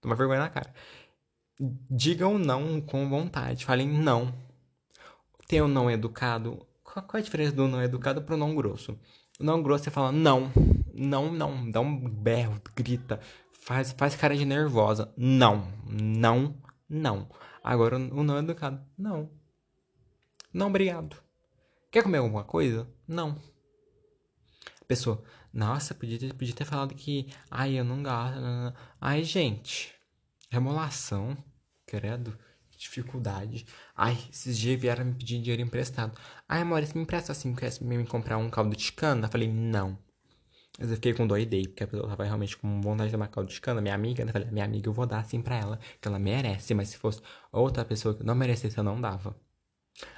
Toma 0.00 0.16
vergonha 0.16 0.40
na 0.40 0.48
cara. 0.48 0.74
Digam 1.90 2.38
não 2.38 2.80
com 2.80 3.08
vontade. 3.08 3.64
Falem 3.64 3.88
não. 3.88 4.34
Tem 5.46 5.60
o 5.60 5.68
não 5.68 5.90
educado. 5.90 6.66
Qual, 6.82 7.04
é 7.14 7.18
a 7.18 7.20
diferença 7.20 7.52
do 7.52 7.68
não 7.68 7.82
educado 7.82 8.22
pro 8.22 8.36
não 8.36 8.54
grosso? 8.54 8.98
Não 9.40 9.62
grosso, 9.62 9.84
você 9.84 9.90
fala 9.90 10.12
não. 10.12 10.52
Não, 10.94 11.32
não. 11.32 11.70
Dá 11.70 11.80
um 11.80 12.08
berro, 12.08 12.60
grita. 12.76 13.20
Faz, 13.52 13.92
faz 13.92 14.14
cara 14.14 14.36
de 14.36 14.44
nervosa. 14.44 15.12
Não. 15.16 15.68
Não, 15.86 16.56
não. 16.88 17.28
Agora 17.62 17.96
o 17.96 18.22
não 18.22 18.38
educado. 18.38 18.84
Não. 18.98 19.30
Não, 20.52 20.68
obrigado. 20.68 21.16
Quer 21.90 22.02
comer 22.02 22.18
alguma 22.18 22.44
coisa? 22.44 22.88
Não. 23.06 23.36
Pessoa, 24.86 25.22
nossa, 25.52 25.94
podia 25.94 26.18
ter, 26.18 26.34
podia 26.34 26.54
ter 26.54 26.64
falado 26.64 26.94
que. 26.94 27.32
Ai, 27.50 27.78
eu 27.78 27.84
não 27.84 28.02
gosto. 28.02 28.38
Ai, 29.00 29.22
gente. 29.22 29.94
Remolação. 30.50 31.36
Credo. 31.86 32.36
Dificuldade. 32.82 33.64
Ai, 33.96 34.18
esses 34.30 34.58
dias 34.58 34.80
vieram 34.80 35.04
me 35.04 35.14
pedir 35.14 35.38
dinheiro 35.40 35.62
emprestado. 35.62 36.18
Ai, 36.48 36.64
Maurício, 36.64 36.96
me 36.96 37.04
empresta 37.04 37.30
assim, 37.30 37.54
quer 37.54 37.72
me 37.80 38.04
comprar 38.04 38.36
um 38.38 38.50
caldo 38.50 38.74
de 38.74 38.92
cana? 38.92 39.26
Eu 39.26 39.30
falei, 39.30 39.48
não. 39.48 39.96
Mas 40.78 40.90
eu 40.90 40.96
fiquei 40.96 41.14
com 41.14 41.26
dó 41.26 41.36
porque 41.36 41.84
a 41.84 41.86
pessoa 41.86 42.08
tava 42.08 42.24
realmente 42.24 42.56
com 42.56 42.80
vontade 42.80 43.10
de 43.10 43.12
tomar 43.12 43.28
caldo 43.28 43.48
de 43.48 43.60
cana. 43.60 43.80
Minha 43.80 43.94
amiga, 43.94 44.24
né? 44.24 44.32
falei, 44.32 44.50
minha 44.50 44.64
amiga, 44.64 44.88
eu 44.88 44.92
vou 44.92 45.06
dar 45.06 45.20
assim 45.20 45.40
pra 45.40 45.56
ela, 45.56 45.78
que 46.00 46.08
ela 46.08 46.18
merece. 46.18 46.74
Mas 46.74 46.88
se 46.88 46.96
fosse 46.98 47.20
outra 47.52 47.84
pessoa 47.84 48.14
que 48.14 48.24
não 48.24 48.34
merecesse, 48.34 48.76
eu 48.76 48.84
não 48.84 49.00
dava. 49.00 49.36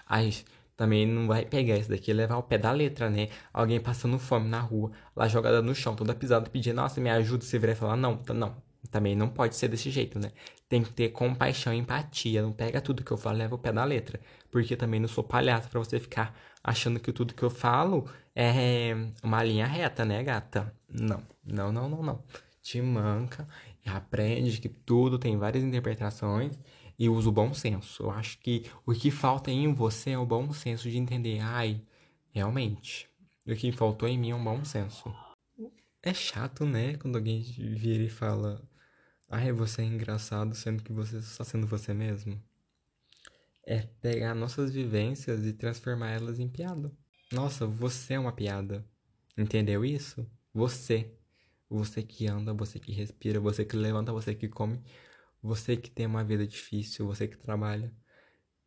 Ai, 0.06 0.32
também 0.76 1.06
não 1.06 1.26
vai 1.26 1.44
pegar 1.44 1.76
isso 1.76 1.90
daqui 1.90 2.10
e 2.12 2.14
levar 2.14 2.36
o 2.38 2.42
pé 2.42 2.56
da 2.58 2.72
letra, 2.72 3.10
né? 3.10 3.28
Alguém 3.52 3.80
passando 3.80 4.18
fome 4.18 4.48
na 4.48 4.60
rua, 4.60 4.90
lá 5.14 5.28
jogada 5.28 5.60
no 5.62 5.74
chão, 5.74 5.94
toda 5.94 6.14
pisada, 6.14 6.48
pedir, 6.48 6.72
nossa, 6.72 7.00
me 7.00 7.10
ajuda, 7.10 7.44
você 7.44 7.58
virar 7.58 7.72
e 7.72 7.76
falar, 7.76 7.96
não, 7.96 8.22
não. 8.34 8.56
Também 8.90 9.16
não 9.16 9.28
pode 9.28 9.56
ser 9.56 9.68
desse 9.68 9.90
jeito, 9.90 10.18
né? 10.18 10.32
Tem 10.68 10.82
que 10.82 10.92
ter 10.92 11.10
compaixão 11.10 11.72
e 11.72 11.78
empatia. 11.78 12.42
Não 12.42 12.52
pega 12.52 12.80
tudo 12.80 13.04
que 13.04 13.10
eu 13.10 13.16
falo, 13.16 13.38
leva 13.38 13.54
o 13.54 13.58
pé 13.58 13.72
da 13.72 13.84
letra. 13.84 14.20
Porque 14.50 14.76
também 14.76 15.00
não 15.00 15.08
sou 15.08 15.24
palhaço 15.24 15.68
para 15.68 15.78
você 15.78 15.98
ficar 15.98 16.34
achando 16.62 17.00
que 17.00 17.12
tudo 17.12 17.34
que 17.34 17.42
eu 17.42 17.50
falo 17.50 18.08
é 18.34 18.94
uma 19.22 19.42
linha 19.42 19.66
reta, 19.66 20.04
né, 20.04 20.22
gata? 20.22 20.74
Não, 20.88 21.22
não, 21.44 21.72
não, 21.72 21.88
não, 21.88 22.02
não. 22.02 22.24
Te 22.62 22.80
manca 22.80 23.46
e 23.84 23.90
aprende 23.90 24.60
que 24.60 24.68
tudo 24.68 25.18
tem 25.18 25.36
várias 25.36 25.62
interpretações 25.62 26.58
e 26.98 27.08
usa 27.08 27.28
o 27.28 27.32
bom 27.32 27.52
senso. 27.52 28.04
Eu 28.04 28.10
acho 28.10 28.38
que 28.38 28.64
o 28.86 28.92
que 28.92 29.10
falta 29.10 29.50
em 29.50 29.72
você 29.72 30.10
é 30.10 30.18
o 30.18 30.26
bom 30.26 30.52
senso 30.52 30.90
de 30.90 30.96
entender, 30.96 31.40
ai, 31.40 31.82
realmente, 32.30 33.08
o 33.46 33.54
que 33.54 33.72
faltou 33.72 34.08
em 34.08 34.18
mim 34.18 34.30
é 34.30 34.34
um 34.34 34.42
bom 34.42 34.64
senso. 34.64 35.14
É 36.02 36.12
chato, 36.12 36.64
né, 36.64 36.96
quando 36.96 37.16
alguém 37.16 37.40
vira 37.42 38.02
e 38.02 38.08
fala, 38.08 38.62
ai, 39.28 39.52
você 39.52 39.82
é 39.82 39.84
engraçado 39.84 40.54
sendo 40.54 40.82
que 40.82 40.92
você 40.92 41.18
está 41.18 41.44
sendo 41.44 41.66
você 41.66 41.92
mesmo. 41.92 42.42
É 43.66 43.80
pegar 44.00 44.34
nossas 44.34 44.70
vivências 44.72 45.44
e 45.46 45.52
transformar 45.52 46.10
elas 46.10 46.38
em 46.38 46.48
piada. 46.48 46.92
Nossa, 47.32 47.66
você 47.66 48.14
é 48.14 48.18
uma 48.18 48.32
piada. 48.32 48.84
Entendeu 49.36 49.84
isso? 49.84 50.30
Você. 50.52 51.12
Você 51.68 52.02
que 52.02 52.28
anda, 52.28 52.52
você 52.52 52.78
que 52.78 52.92
respira, 52.92 53.40
você 53.40 53.64
que 53.64 53.74
levanta, 53.74 54.12
você 54.12 54.34
que 54.34 54.48
come, 54.48 54.80
você 55.42 55.76
que 55.76 55.90
tem 55.90 56.06
uma 56.06 56.22
vida 56.22 56.46
difícil, 56.46 57.06
você 57.06 57.26
que 57.26 57.36
trabalha, 57.36 57.92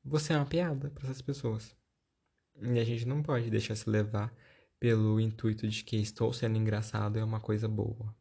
você 0.04 0.34
é 0.34 0.38
uma 0.38 0.46
piada 0.46 0.90
para 0.90 1.06
essas 1.06 1.22
pessoas. 1.22 1.76
E 2.62 2.80
a 2.80 2.84
gente 2.84 3.06
não 3.06 3.22
pode 3.22 3.50
deixar 3.50 3.76
se 3.76 3.90
levar 3.90 4.34
pelo 4.80 5.20
intuito 5.20 5.68
de 5.68 5.84
que 5.84 5.98
estou 5.98 6.34
sendo 6.34 6.58
engraçado 6.58 7.18
é 7.18 7.24
uma 7.24 7.40
coisa 7.40 7.68
boa. 7.68 8.16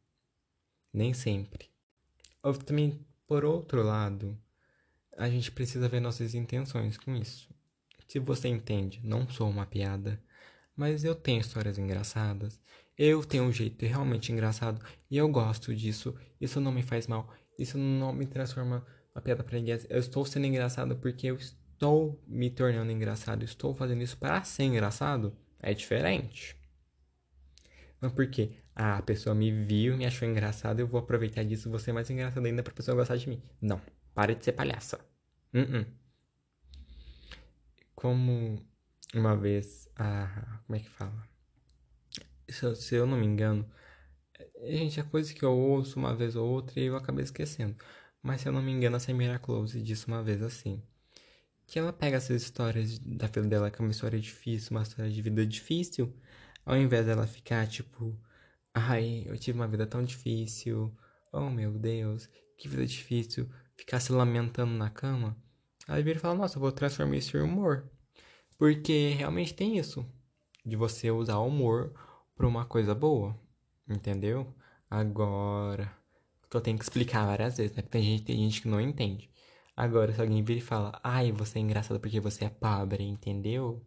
Nem 0.93 1.13
sempre. 1.13 1.71
Também, 2.55 3.05
por 3.27 3.45
outro 3.45 3.83
lado, 3.83 4.39
a 5.17 5.29
gente 5.29 5.51
precisa 5.51 5.89
ver 5.89 6.01
nossas 6.01 6.35
intenções 6.35 6.97
com 6.97 7.15
isso. 7.17 7.49
Se 8.07 8.19
você 8.19 8.49
entende, 8.49 9.01
não 9.03 9.29
sou 9.29 9.49
uma 9.49 9.67
piada, 9.67 10.23
mas 10.77 11.05
eu 11.05 11.15
tenho 11.15 11.41
histórias 11.41 11.79
engraçadas, 11.79 12.61
eu 12.97 13.25
tenho 13.25 13.45
um 13.45 13.53
jeito 13.53 13.85
realmente 13.85 14.33
engraçado 14.33 14.81
e 15.11 15.17
eu 15.17 15.29
gosto 15.29 15.75
disso, 15.75 16.15
isso 16.41 16.61
não 16.61 16.71
me 16.71 16.83
faz 16.83 17.07
mal, 17.07 17.33
isso 17.59 17.77
não 17.77 18.13
me 18.13 18.27
transforma 18.27 18.87
uma 19.15 19.23
piada 19.23 19.43
pra 19.43 19.59
ninguém. 19.59 19.79
Eu 19.89 19.99
estou 19.99 20.25
sendo 20.25 20.47
engraçado 20.47 20.97
porque 20.97 21.27
eu 21.27 21.37
estou 21.37 22.23
me 22.27 22.51
tornando 22.51 22.93
engraçado. 22.93 23.45
estou 23.45 23.75
fazendo 23.75 24.03
isso 24.03 24.17
para 24.17 24.43
ser 24.45 24.65
engraçado. 24.65 25.37
É 25.61 25.75
diferente. 25.75 26.57
Mas 28.01 28.13
por 28.13 28.27
quê? 28.29 28.51
Ah, 28.77 28.99
a 28.99 29.03
pessoa 29.03 29.35
me 29.35 29.51
viu, 29.51 29.97
me 29.97 30.07
achou 30.07 30.29
engraçado, 30.29 30.81
eu 30.81 30.87
vou 30.87 31.01
aproveitar 31.01 31.43
disso, 31.45 31.71
vou 31.71 31.79
ser 31.79 31.93
mais 31.93 32.11
engraçado 32.11 32.45
ainda 32.45 32.63
pra 32.63 32.75
pessoa 32.75 32.95
gostar 32.95 33.17
de 33.17 33.29
mim. 33.29 33.43
Não, 33.61 33.81
pare 34.15 34.35
de 34.35 34.45
ser 34.45 34.53
palhaça. 34.53 35.01
Uh 35.53 35.59
-uh. 35.61 35.87
Como 37.95 38.63
uma 39.15 39.37
vez, 39.37 39.89
ah, 39.97 40.61
como 40.67 40.77
é 40.77 40.81
que 40.81 40.91
fala? 40.91 41.27
Se, 42.49 42.77
se 42.77 42.95
eu 42.95 43.07
não 43.07 43.17
me 43.17 43.27
engano, 43.27 43.67
Gente, 44.65 45.01
é 45.01 45.03
coisa 45.03 45.33
que 45.33 45.45
eu 45.45 45.53
ouço 45.53 45.99
uma 45.99 46.15
vez 46.15 46.37
ou 46.37 46.49
outra 46.49 46.81
e 46.81 46.85
eu 46.87 46.97
acabei 46.97 47.25
esquecendo. 47.25 47.77
Mas 48.23 48.41
se 48.41 48.49
eu 48.49 48.53
não 48.53 48.63
me 48.63 48.73
engano, 48.73 48.97
a 48.97 49.01
Samira 49.01 49.39
Close 49.39 49.81
disse 49.83 50.07
uma 50.07 50.23
vez 50.23 50.43
assim. 50.43 50.83
Que 51.67 51.79
ela 51.79 51.93
pega 51.93 52.17
essas 52.17 52.43
histórias 52.43 52.99
da 52.99 53.27
vida 53.27 53.43
dela, 53.49 53.71
que 53.71 53.81
é 53.81 53.85
uma 53.85 53.91
história 53.91 54.19
difícil, 54.21 54.77
uma 54.77 54.83
história 54.83 55.11
de 55.11 55.23
vida 55.23 55.47
difícil, 55.47 56.15
ao 56.65 56.77
invés 56.77 57.07
dela 57.07 57.27
ficar 57.27 57.67
tipo, 57.67 58.19
ai, 58.77 59.25
eu 59.27 59.39
tive 59.39 59.59
uma 59.59 59.67
vida 59.67 59.87
tão 59.87 60.05
difícil, 60.05 60.95
oh 61.33 61.49
meu 61.49 61.73
Deus, 61.79 62.29
que 62.59 62.69
vida 62.69 62.87
difícil, 62.87 63.49
ficar 63.75 64.01
se 64.01 64.13
lamentando 64.13 64.73
na 64.73 64.91
cama, 64.91 65.35
ela 65.89 66.03
vira 66.03 66.19
e 66.19 66.21
fala, 66.21 66.35
nossa, 66.35 66.59
eu 66.59 66.61
vou 66.61 66.71
transformar 66.71 67.17
isso 67.17 67.39
em 67.39 67.41
humor. 67.41 67.91
Porque 68.59 69.15
realmente 69.17 69.55
tem 69.55 69.79
isso, 69.79 70.05
de 70.65 70.77
você 70.77 71.11
usar 71.11 71.39
o 71.39 71.47
humor 71.47 71.95
pra 72.37 72.47
uma 72.47 72.67
coisa 72.67 72.95
boa. 72.95 73.39
Entendeu? 73.89 74.55
Agora. 74.91 75.91
Que 76.51 76.57
eu 76.57 76.61
tenho 76.61 76.79
que 76.79 76.85
explicar 76.85 77.27
várias 77.27 77.57
vezes, 77.57 77.75
né? 77.77 77.83
Porque 77.83 77.99
tem 77.99 78.03
gente, 78.03 78.25
tem 78.25 78.37
gente 78.37 78.63
que 78.63 78.69
não 78.69 78.81
entende. 78.81 79.31
Agora, 79.77 80.13
se 80.13 80.21
alguém 80.21 80.43
vir 80.43 80.59
e 80.59 80.61
fala, 80.61 80.99
ai, 81.03 81.33
você 81.33 81.59
é 81.59 81.63
engraçado 81.63 82.01
porque 82.01 82.21
você 82.21 82.45
é 82.45 82.49
pobre, 82.49 83.05
entendeu? 83.05 83.85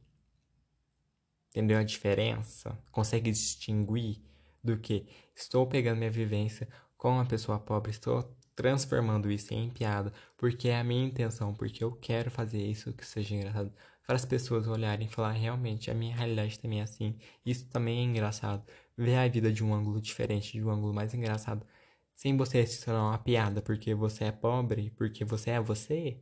Entendeu 1.49 1.77
a 1.77 1.83
diferença? 1.83 2.77
Consegue 2.91 3.31
distinguir 3.31 4.21
do 4.63 4.77
que 4.77 5.07
estou 5.35 5.67
pegando 5.67 5.99
minha 5.99 6.11
vivência 6.11 6.67
com 6.97 7.11
uma 7.11 7.25
pessoa 7.25 7.59
pobre, 7.59 7.91
estou 7.91 8.35
transformando 8.55 9.31
isso 9.31 9.53
em 9.53 9.69
piada, 9.69 10.11
porque 10.37 10.67
é 10.67 10.79
a 10.79 10.83
minha 10.83 11.05
intenção, 11.05 11.53
porque 11.53 11.83
eu 11.83 11.93
quero 11.93 12.29
fazer 12.29 12.61
isso 12.61 12.91
que 12.93 13.05
seja 13.05 13.35
engraçado, 13.35 13.71
para 14.05 14.15
as 14.15 14.25
pessoas 14.25 14.67
olharem 14.67 15.07
e 15.07 15.09
falar, 15.09 15.31
realmente, 15.31 15.89
a 15.89 15.93
minha 15.93 16.15
realidade 16.15 16.59
também 16.59 16.79
é 16.81 16.83
assim, 16.83 17.17
isso 17.45 17.67
também 17.69 17.99
é 17.99 18.03
engraçado, 18.03 18.65
ver 18.97 19.15
a 19.15 19.27
vida 19.27 19.51
de 19.53 19.63
um 19.63 19.73
ângulo 19.73 20.01
diferente, 20.01 20.51
de 20.51 20.63
um 20.63 20.69
ângulo 20.69 20.93
mais 20.93 21.13
engraçado, 21.13 21.65
sem 22.13 22.35
você 22.35 22.65
se 22.65 22.83
tornar 22.83 23.03
uma 23.03 23.17
piada 23.17 23.61
porque 23.61 23.93
você 23.95 24.25
é 24.25 24.31
pobre, 24.31 24.91
porque 24.97 25.23
você 25.23 25.51
é 25.51 25.59
você, 25.61 26.21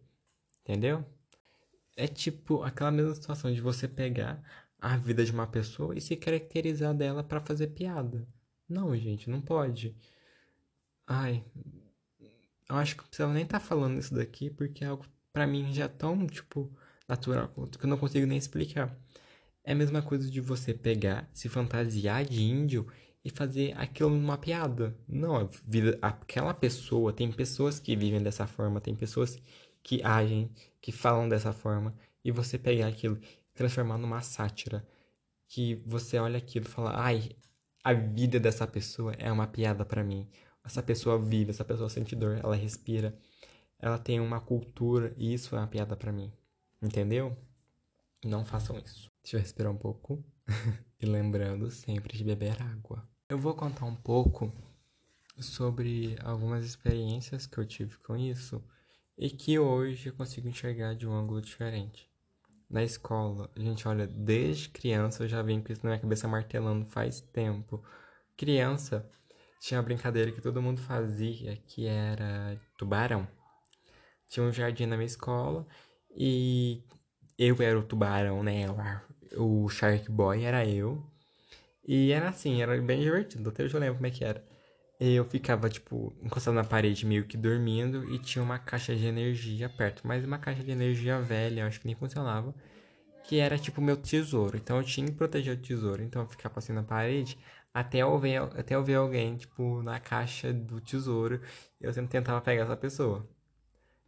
entendeu? 0.61 1.03
É 1.95 2.07
tipo 2.07 2.61
aquela 2.61 2.91
mesma 2.91 3.15
situação 3.15 3.51
de 3.51 3.61
você 3.61 3.87
pegar 3.87 4.43
a 4.79 4.95
vida 4.97 5.23
de 5.25 5.31
uma 5.31 5.47
pessoa 5.47 5.97
e 5.97 6.01
se 6.01 6.15
caracterizar 6.15 6.93
dela 6.93 7.23
para 7.23 7.41
fazer 7.41 7.67
piada. 7.67 8.27
Não, 8.69 8.95
gente, 8.95 9.29
não 9.29 9.41
pode. 9.41 9.95
Ai, 11.05 11.43
eu 12.69 12.75
acho 12.75 12.95
que 12.95 13.01
não 13.01 13.07
precisa 13.07 13.33
nem 13.33 13.43
estar 13.43 13.59
tá 13.59 13.65
falando 13.65 13.99
isso 13.99 14.13
daqui 14.13 14.49
porque 14.49 14.83
é 14.83 14.87
algo 14.87 15.05
para 15.31 15.47
mim 15.47 15.73
já 15.73 15.87
tão, 15.87 16.27
tipo, 16.27 16.71
natural 17.07 17.47
que 17.47 17.85
eu 17.85 17.89
não 17.89 17.97
consigo 17.97 18.25
nem 18.25 18.37
explicar. 18.37 18.95
É 19.63 19.71
a 19.71 19.75
mesma 19.75 20.01
coisa 20.01 20.29
de 20.29 20.41
você 20.41 20.73
pegar, 20.73 21.29
se 21.33 21.49
fantasiar 21.49 22.25
de 22.25 22.41
índio 22.41 22.87
e 23.23 23.29
fazer 23.29 23.73
aquilo 23.77 24.09
numa 24.09 24.37
piada. 24.37 24.97
Não, 25.07 25.49
vida, 25.65 25.97
aquela 26.01 26.53
pessoa, 26.53 27.13
tem 27.13 27.31
pessoas 27.31 27.79
que 27.79 27.95
vivem 27.95 28.23
dessa 28.23 28.47
forma, 28.47 28.79
tem 28.79 28.95
pessoas 28.95 29.37
que 29.83 30.01
agem, 30.03 30.49
que 30.81 30.91
falam 30.91 31.27
dessa 31.27 31.51
forma, 31.53 31.93
e 32.23 32.31
você 32.31 32.57
pegar 32.57 32.87
aquilo 32.87 33.19
transformar 33.57 33.97
numa 33.97 34.21
sátira. 34.21 34.87
Que 35.49 35.75
você 35.85 36.17
olha 36.19 36.37
aquilo 36.37 36.65
e 36.65 36.69
fala, 36.69 36.93
ai, 36.95 37.31
a 37.83 37.93
vida 37.93 38.39
dessa 38.39 38.67
pessoa 38.67 39.13
é 39.13 39.31
uma 39.31 39.47
piada 39.47 39.83
para 39.83 40.03
mim. 40.03 40.29
Essa 40.63 40.83
pessoa 40.83 41.17
vive, 41.17 41.51
essa 41.51 41.65
pessoa 41.65 41.89
sente 41.89 42.15
dor, 42.15 42.37
ela 42.43 42.55
respira, 42.55 43.17
ela 43.79 43.97
tem 43.97 44.19
uma 44.19 44.41
cultura, 44.41 45.13
e 45.17 45.33
isso 45.33 45.55
é 45.55 45.59
uma 45.59 45.67
piada 45.67 45.95
para 45.95 46.11
mim. 46.11 46.31
Entendeu? 46.81 47.35
Não 48.23 48.43
façam 48.43 48.77
isso. 48.77 49.09
Deixa 49.23 49.37
eu 49.37 49.41
respirar 49.41 49.71
um 49.71 49.77
pouco. 49.77 50.23
e 50.99 51.05
lembrando 51.05 51.71
sempre 51.71 52.17
de 52.17 52.23
beber 52.23 52.61
água. 52.61 53.07
Eu 53.29 53.37
vou 53.37 53.53
contar 53.53 53.85
um 53.85 53.95
pouco 53.95 54.51
sobre 55.39 56.17
algumas 56.23 56.65
experiências 56.65 57.45
que 57.45 57.57
eu 57.57 57.65
tive 57.65 57.97
com 57.99 58.17
isso 58.17 58.63
e 59.17 59.29
que 59.29 59.57
hoje 59.59 60.09
eu 60.09 60.13
consigo 60.13 60.47
enxergar 60.47 60.93
de 60.95 61.07
um 61.07 61.13
ângulo 61.13 61.41
diferente. 61.41 62.09
Na 62.69 62.83
escola, 62.83 63.49
gente 63.55 63.87
olha 63.87 64.05
desde 64.05 64.69
criança, 64.69 65.23
eu 65.23 65.27
já 65.27 65.41
venho 65.41 65.63
com 65.63 65.71
isso 65.71 65.83
na 65.83 65.91
minha 65.91 66.01
cabeça 66.01 66.27
martelando 66.27 66.85
faz 66.85 67.21
tempo. 67.21 67.81
Criança, 68.35 69.09
tinha 69.61 69.79
uma 69.79 69.85
brincadeira 69.85 70.31
que 70.31 70.41
todo 70.41 70.61
mundo 70.61 70.81
fazia, 70.81 71.55
que 71.65 71.87
era 71.87 72.59
tubarão. 72.77 73.27
Tinha 74.27 74.45
um 74.45 74.51
jardim 74.51 74.85
na 74.85 74.97
minha 74.97 75.05
escola 75.05 75.65
e 76.11 76.83
eu 77.37 77.55
era 77.61 77.79
o 77.79 77.83
tubarão, 77.83 78.43
né? 78.43 78.65
O 79.37 79.69
Shark 79.69 80.11
Boy 80.11 80.43
era 80.43 80.65
eu. 80.65 81.01
E 81.87 82.11
era 82.11 82.29
assim, 82.29 82.61
era 82.61 82.79
bem 82.81 82.99
divertido, 83.01 83.49
até 83.49 83.63
hoje 83.63 83.73
eu 83.73 83.79
lembro 83.79 83.95
como 83.95 84.07
é 84.07 84.11
que 84.11 84.25
era. 84.25 84.43
Eu 84.99 85.25
ficava, 85.25 85.69
tipo, 85.69 86.15
encostado 86.23 86.55
na 86.55 86.63
parede, 86.63 87.05
meio 87.05 87.25
que 87.25 87.37
dormindo, 87.37 88.11
e 88.13 88.19
tinha 88.19 88.43
uma 88.43 88.57
caixa 88.57 88.95
de 88.95 89.05
energia 89.05 89.69
perto, 89.69 90.07
mas 90.07 90.25
uma 90.25 90.39
caixa 90.39 90.63
de 90.63 90.71
energia 90.71 91.19
velha, 91.21 91.67
acho 91.67 91.79
que 91.79 91.85
nem 91.85 91.95
funcionava, 91.95 92.53
que 93.23 93.37
era 93.39 93.57
tipo 93.59 93.81
meu 93.81 93.97
tesouro. 93.97 94.57
Então 94.57 94.77
eu 94.77 94.83
tinha 94.83 95.07
que 95.07 95.13
proteger 95.13 95.55
o 95.57 95.61
tesouro. 95.61 96.01
Então 96.03 96.23
eu 96.23 96.27
ficava 96.27 96.59
assim 96.59 96.73
na 96.73 96.83
parede 96.83 97.37
até 97.73 97.99
eu 97.99 98.17
ver, 98.19 98.37
até 98.41 98.75
eu 98.75 98.83
ver 98.83 98.95
alguém, 98.95 99.37
tipo, 99.37 99.83
na 99.83 99.99
caixa 99.99 100.51
do 100.53 100.81
tesouro, 100.81 101.41
eu 101.79 101.93
sempre 101.93 102.09
tentava 102.11 102.41
pegar 102.41 102.63
essa 102.63 102.75
pessoa. 102.77 103.27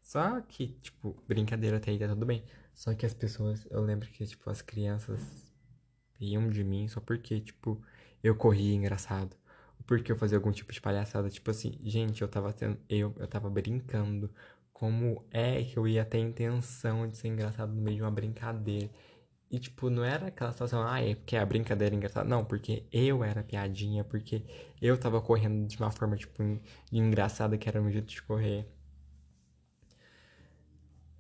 Só 0.02 0.41
que, 0.41 0.69
tipo, 0.82 1.23
brincadeira 1.28 1.78
até 1.78 1.91
aí 1.91 1.99
tá 1.99 2.08
tudo 2.08 2.25
bem. 2.25 2.43
Só 2.73 2.95
que 2.95 3.06
as 3.06 3.13
pessoas, 3.13 3.67
eu 3.69 3.82
lembro 3.82 4.08
que, 4.10 4.25
tipo, 4.25 4.49
as 4.49 4.62
crianças 4.62 5.19
riam 6.19 6.49
de 6.49 6.63
mim 6.63 6.88
só 6.88 6.99
porque, 6.99 7.39
tipo, 7.41 7.82
eu 8.23 8.36
corria 8.36 8.75
engraçado. 8.75 9.38
Porque 9.89 10.12
eu 10.12 10.15
fazia 10.15 10.38
algum 10.38 10.52
tipo 10.52 10.71
de 10.71 10.80
palhaçada. 10.80 11.32
Tipo 11.32 11.49
assim, 11.49 11.73
gente, 11.84 12.21
eu 12.21 12.28
tava 12.28 12.54
tendo. 12.54 12.78
Eu, 12.88 13.12
eu 13.17 13.28
tava 13.28 13.49
brincando. 13.49 14.30
Como 14.71 15.25
é 15.32 15.63
que 15.63 15.78
eu 15.78 15.88
ia 15.88 16.06
ter 16.06 16.19
intenção 16.19 17.08
de 17.08 17.17
ser 17.17 17.30
engraçado 17.30 17.73
no 17.73 17.82
meio 17.82 17.97
de 17.97 18.04
uma 18.04 18.12
brincadeira? 18.12 18.88
E, 19.49 19.58
tipo, 19.60 19.89
não 19.89 20.04
era 20.06 20.28
aquela 20.28 20.52
situação, 20.52 20.84
ah, 20.88 21.02
é 21.02 21.15
porque 21.15 21.36
a 21.36 21.43
brincadeira 21.43 21.95
é 21.95 21.97
engraçada. 21.97 22.30
Não, 22.30 22.45
porque 22.45 22.86
eu 22.91 23.23
era 23.23 23.43
piadinha, 23.43 24.04
porque 24.04 24.43
eu 24.80 24.95
tava 24.95 25.19
correndo 25.21 25.67
de 25.67 25.78
uma 25.80 25.89
forma, 25.89 26.15
tipo, 26.15 26.43
engraçada, 26.91 27.58
que 27.58 27.67
era 27.67 27.80
o 27.82 27.84
meu 27.84 27.91
jeito 27.91 28.10
de 28.10 28.21
correr. 28.21 28.67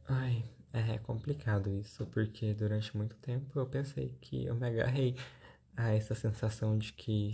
Ai, 0.07 0.45
é 0.73 0.99
complicado 0.99 1.71
isso, 1.71 2.05
porque 2.07 2.53
durante 2.53 2.95
muito 2.95 3.15
tempo 3.17 3.59
eu 3.59 3.65
pensei 3.65 4.15
que 4.21 4.45
eu 4.45 4.53
me 4.53 4.67
agarrei 4.67 5.15
a 5.75 5.91
essa 5.95 6.13
sensação 6.13 6.77
de 6.77 6.93
que 6.93 7.31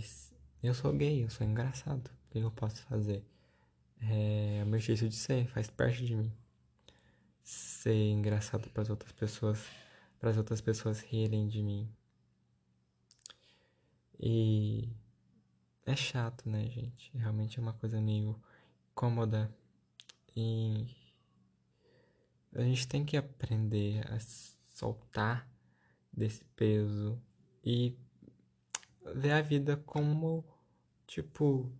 eu 0.62 0.74
sou 0.74 0.92
gay, 0.92 1.24
eu 1.24 1.30
sou 1.30 1.46
engraçado. 1.46 2.08
O 2.08 2.30
que 2.30 2.38
eu 2.38 2.50
posso 2.50 2.82
fazer? 2.82 3.24
É 4.00 4.62
o 4.64 4.66
meu 4.66 4.78
jeito 4.80 5.08
de 5.08 5.14
ser, 5.16 5.46
faz 5.48 5.70
parte 5.70 6.04
de 6.04 6.14
mim. 6.14 6.32
Ser 7.42 8.10
engraçado 8.10 8.68
para 8.70 8.82
as 8.82 8.90
outras 8.90 9.12
pessoas 9.12 9.64
para 10.18 10.30
as 10.30 10.36
outras 10.36 10.60
pessoas 10.60 11.00
rirem 11.00 11.46
de 11.46 11.62
mim. 11.62 11.88
E 14.18 14.88
é 15.84 15.94
chato, 15.94 16.48
né, 16.48 16.68
gente? 16.68 17.16
Realmente 17.16 17.58
é 17.58 17.62
uma 17.62 17.74
coisa 17.74 18.00
meio 18.00 18.40
cômoda. 18.94 19.54
E 20.34 20.88
a 22.54 22.62
gente 22.62 22.88
tem 22.88 23.04
que 23.04 23.16
aprender 23.16 24.06
a 24.10 24.18
soltar 24.74 25.48
desse 26.12 26.44
peso 26.56 27.20
e 27.64 27.96
ver 29.14 29.32
a 29.32 29.42
vida 29.42 29.76
como 29.76 30.44
tipo, 31.06 31.70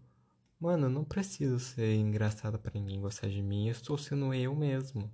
mano, 0.61 0.89
não 0.89 1.05
preciso 1.05 1.59
ser 1.59 1.95
engraçado 1.97 2.59
para 2.59 2.73
ninguém 2.75 3.01
gostar 3.01 3.29
de 3.29 3.43
mim, 3.43 3.67
eu 3.67 3.73
estou 3.73 3.99
sendo 3.99 4.33
eu 4.35 4.55
mesmo. 4.55 5.13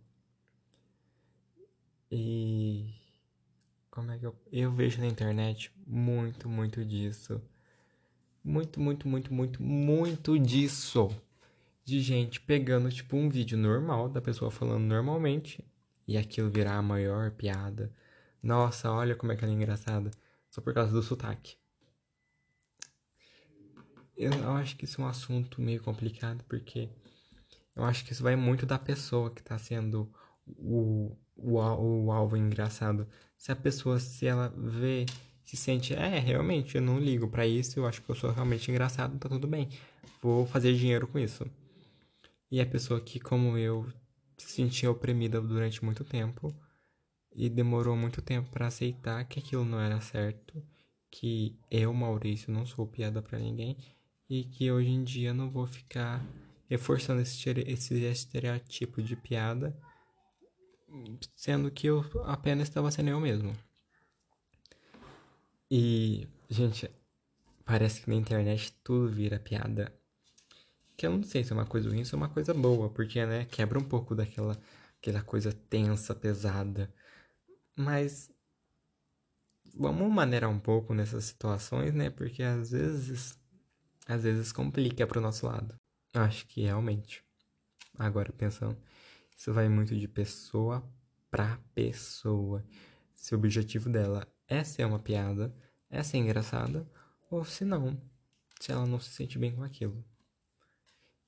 E 2.11 2.95
como 3.91 4.11
é 4.11 4.19
que 4.19 4.27
eu. 4.27 4.35
Eu 4.51 4.73
vejo 4.73 5.01
na 5.01 5.07
internet 5.07 5.73
muito, 5.87 6.49
muito 6.49 6.85
disso. 6.85 7.41
Muito, 8.45 8.81
muito, 8.81 9.09
muito, 9.09 9.33
muito, 9.33 9.63
muito 9.63 10.39
disso. 10.39 11.09
De 11.85 12.01
gente 12.01 12.41
pegando, 12.41 12.91
tipo, 12.91 13.17
um 13.17 13.29
vídeo 13.29 13.57
normal 13.59 14.09
da 14.09 14.21
pessoa 14.21 14.51
falando 14.51 14.85
normalmente 14.85 15.65
e 16.07 16.17
aquilo 16.17 16.51
virar 16.51 16.77
a 16.77 16.83
maior 16.83 17.31
piada. 17.33 17.93
Nossa, 18.43 18.91
olha 18.91 19.15
como 19.17 19.33
é 19.33 19.37
que 19.37 19.45
ela 19.45 19.53
é 19.53 19.57
engraçada. 19.57 20.11
Só 20.51 20.61
por 20.61 20.75
causa 20.75 20.93
do 20.93 21.03
sotaque. 21.03 21.57
Eu 24.23 24.53
acho 24.53 24.77
que 24.77 24.85
isso 24.85 25.01
é 25.01 25.05
um 25.05 25.09
assunto 25.09 25.61
meio 25.61 25.83
complicado 25.83 26.45
porque 26.49 26.89
eu 27.75 27.85
acho 27.85 28.05
que 28.05 28.13
isso 28.13 28.23
vai 28.23 28.37
muito 28.37 28.67
da 28.67 28.79
pessoa 28.79 29.31
que 29.31 29.43
tá 29.43 29.59
sendo 29.59 30.13
o, 30.47 31.17
o, 31.37 31.59
o 31.59 32.13
alvo 32.13 32.37
engraçado. 32.37 33.09
Se 33.37 33.51
a 33.51 33.57
pessoa, 33.57 33.99
se 33.99 34.27
ela 34.27 34.49
vê, 34.57 35.07
se 35.45 35.57
sente, 35.57 35.95
é, 35.95 36.19
realmente, 36.19 36.77
eu 36.77 36.83
não 36.83 36.99
ligo 36.99 37.29
para 37.29 37.47
isso, 37.47 37.79
eu 37.79 37.87
acho 37.87 38.03
que 38.03 38.11
eu 38.11 38.15
sou 38.15 38.31
realmente 38.31 38.71
engraçado, 38.71 39.19
tá 39.19 39.29
tudo 39.29 39.49
bem. 39.49 39.69
Vou 40.21 40.47
fazer 40.47 40.75
dinheiro 40.75 41.07
com 41.09 41.19
isso. 41.19 41.45
E 42.51 42.61
a 42.61 42.67
pessoa 42.67 43.01
que, 43.01 43.19
como 43.19 43.57
eu, 43.59 43.87
se 44.37 44.51
sentia 44.51 44.91
oprimida 44.91 45.41
durante 45.41 45.85
muito 45.85 46.05
tempo 46.05 46.55
e 47.35 47.49
demorou 47.49 47.97
muito 47.97 48.21
tempo 48.21 48.51
para 48.51 48.67
aceitar 48.67 49.25
que 49.25 49.41
aquilo 49.41 49.65
não 49.65 49.81
era 49.81 50.01
certo, 50.01 50.63
que 51.11 51.59
eu, 51.71 51.93
Maurício, 51.93 52.53
não 52.53 52.67
sou 52.67 52.87
piada 52.87 53.23
para 53.23 53.39
ninguém 53.39 53.77
e 54.33 54.45
que 54.45 54.73
hoje 54.73 54.89
em 54.89 55.05
dia 55.05 55.35
não 55.35 55.51
vou 55.51 55.67
ficar 55.67 56.25
reforçando 56.67 57.21
esse, 57.21 57.51
esse 57.67 58.03
estereótipo 58.03 59.03
de 59.03 59.15
piada 59.15 59.79
sendo 61.37 61.71
que 61.71 61.87
eu 61.87 62.03
apenas 62.25 62.67
estava 62.67 62.91
sendo 62.91 63.11
eu 63.11 63.21
mesmo. 63.21 63.55
E, 65.71 66.27
gente, 66.49 66.91
parece 67.63 68.01
que 68.01 68.09
na 68.09 68.17
internet 68.17 68.73
tudo 68.83 69.13
vira 69.13 69.39
piada. 69.39 69.95
Que 70.97 71.07
eu 71.07 71.11
não 71.11 71.23
sei 71.23 71.45
se 71.45 71.53
é 71.53 71.55
uma 71.55 71.67
coisa 71.67 71.91
ruim 71.91 71.99
ou 71.99 72.05
se 72.07 72.15
é 72.15 72.17
uma 72.17 72.31
coisa 72.31 72.55
boa, 72.55 72.89
porque, 72.89 73.27
né, 73.27 73.45
quebra 73.45 73.79
um 73.79 73.85
pouco 73.85 74.15
daquela 74.15 74.59
aquela 74.99 75.23
coisa 75.23 75.53
tensa, 75.53 76.15
pesada. 76.15 76.91
Mas 77.77 78.31
vamos 79.75 80.11
maneirar 80.11 80.49
um 80.49 80.59
pouco 80.59 80.95
nessas 80.95 81.25
situações, 81.25 81.93
né? 81.93 82.09
Porque 82.09 82.43
às 82.43 82.71
vezes 82.71 83.42
às 84.07 84.23
vezes 84.23 84.53
complica 84.53 85.07
pro 85.07 85.21
nosso 85.21 85.47
lado. 85.47 85.75
Acho 86.15 86.47
que 86.47 86.63
realmente. 86.63 87.25
Agora 87.99 88.33
pensando 88.33 88.77
isso 89.37 89.53
vai 89.53 89.69
muito 89.69 89.97
de 89.97 90.07
pessoa 90.07 90.89
pra 91.31 91.59
pessoa. 91.75 92.65
Se 93.13 93.35
o 93.35 93.39
objetivo 93.39 93.91
dela 93.91 94.25
é 94.47 94.63
ser 94.63 94.85
uma 94.85 95.01
piada, 95.01 95.53
é 95.91 96.03
ser 96.03 96.19
engraçada, 96.19 96.89
ou 97.31 97.45
se 97.45 97.65
não, 97.65 98.01
se 98.61 98.71
ela 98.71 98.87
não 98.87 99.01
se 99.01 99.11
sente 99.11 99.39
bem 99.39 99.55
com 99.55 99.65
aquilo. 99.65 100.05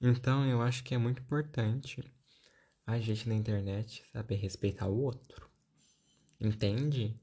Então 0.00 0.46
eu 0.46 0.62
acho 0.62 0.84
que 0.84 0.94
é 0.94 0.98
muito 0.98 1.22
importante 1.22 2.04
a 2.86 3.00
gente 3.00 3.28
na 3.28 3.34
internet 3.34 4.04
saber 4.12 4.36
respeitar 4.36 4.86
o 4.86 5.00
outro. 5.00 5.50
Entende? 6.40 7.18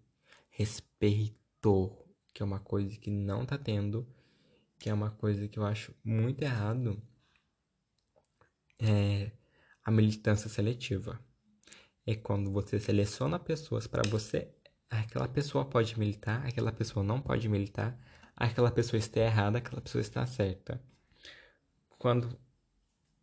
Respeito, 0.50 1.96
que 2.34 2.42
é 2.42 2.46
uma 2.46 2.60
coisa 2.60 2.98
que 2.98 3.10
não 3.10 3.46
tá 3.46 3.58
tendo, 3.58 4.06
que 4.82 4.90
é 4.90 4.94
uma 4.94 5.12
coisa 5.12 5.48
que 5.48 5.60
eu 5.60 5.66
acho 5.66 5.94
muito 6.04 6.42
errado. 6.42 7.00
É 8.80 9.32
a 9.84 9.92
militância 9.92 10.50
seletiva. 10.50 11.20
É 12.06 12.16
quando 12.16 12.52
você 12.52 12.80
seleciona 12.80 13.38
pessoas 13.38 13.86
para 13.86 14.02
você, 14.10 14.52
aquela 14.90 15.28
pessoa 15.28 15.64
pode 15.66 15.98
militar, 16.00 16.44
aquela 16.48 16.72
pessoa 16.72 17.04
não 17.06 17.22
pode 17.22 17.48
militar, 17.48 17.96
aquela 18.36 18.72
pessoa 18.72 18.98
está 18.98 19.20
errada, 19.20 19.60
aquela 19.60 19.82
pessoa 19.82 20.02
está 20.02 20.26
certa. 20.26 20.82
Quando, 22.00 22.36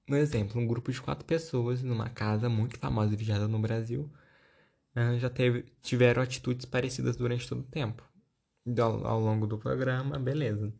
um 0.08 0.14
exemplo, 0.14 0.60
um 0.60 0.66
grupo 0.66 0.92
de 0.92 1.02
quatro 1.02 1.24
pessoas 1.24 1.82
numa 1.82 2.08
casa 2.08 2.48
muito 2.48 2.78
famosa 2.78 3.12
e 3.14 3.16
vigiada 3.16 3.48
no 3.48 3.58
Brasil 3.58 4.08
ah, 4.94 5.18
já 5.18 5.28
teve, 5.28 5.64
tiveram 5.82 6.22
atitudes 6.22 6.66
parecidas 6.66 7.16
durante 7.16 7.48
todo 7.48 7.62
o 7.62 7.64
tempo. 7.64 8.08
Ao, 8.78 9.06
ao 9.06 9.20
longo 9.20 9.46
do 9.46 9.58
programa, 9.58 10.20
beleza. 10.20 10.72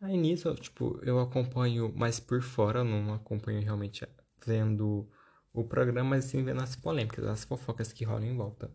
Aí 0.00 0.16
nisso, 0.16 0.54
tipo, 0.54 1.00
eu 1.02 1.18
acompanho 1.18 1.92
mais 1.94 2.20
por 2.20 2.40
fora, 2.40 2.84
não 2.84 3.12
acompanho 3.12 3.60
realmente 3.60 4.06
vendo 4.46 5.08
o 5.52 5.64
programa, 5.64 6.10
mas 6.10 6.26
sim 6.26 6.44
vendo 6.44 6.62
as 6.62 6.76
polêmicas, 6.76 7.26
as 7.26 7.44
fofocas 7.44 7.92
que 7.92 8.04
rolam 8.04 8.24
em 8.24 8.36
volta. 8.36 8.70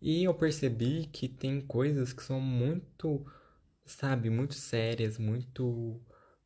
E 0.00 0.24
eu 0.24 0.34
percebi 0.34 1.06
que 1.06 1.28
tem 1.28 1.60
coisas 1.60 2.12
que 2.12 2.24
são 2.24 2.40
muito, 2.40 3.24
sabe, 3.84 4.30
muito 4.30 4.54
sérias, 4.54 5.16
muito. 5.16 6.00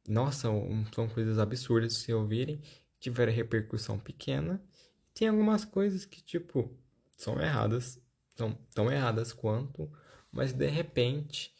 Nossa, 0.07 0.49
são 0.95 1.09
coisas 1.09 1.39
absurdas 1.39 1.95
se 1.95 2.13
ouvirem, 2.13 2.61
tiveram 3.01 3.33
repercussão 3.33 3.99
pequena. 3.99 4.63
Tem 5.15 5.29
algumas 5.29 5.65
coisas 5.65 6.05
que, 6.05 6.23
tipo, 6.23 6.71
são 7.17 7.41
erradas, 7.41 7.99
são 8.37 8.53
tão 8.75 8.93
erradas 8.93 9.33
quanto, 9.33 9.91
mas 10.31 10.53
de 10.53 10.69
repente, 10.69 11.56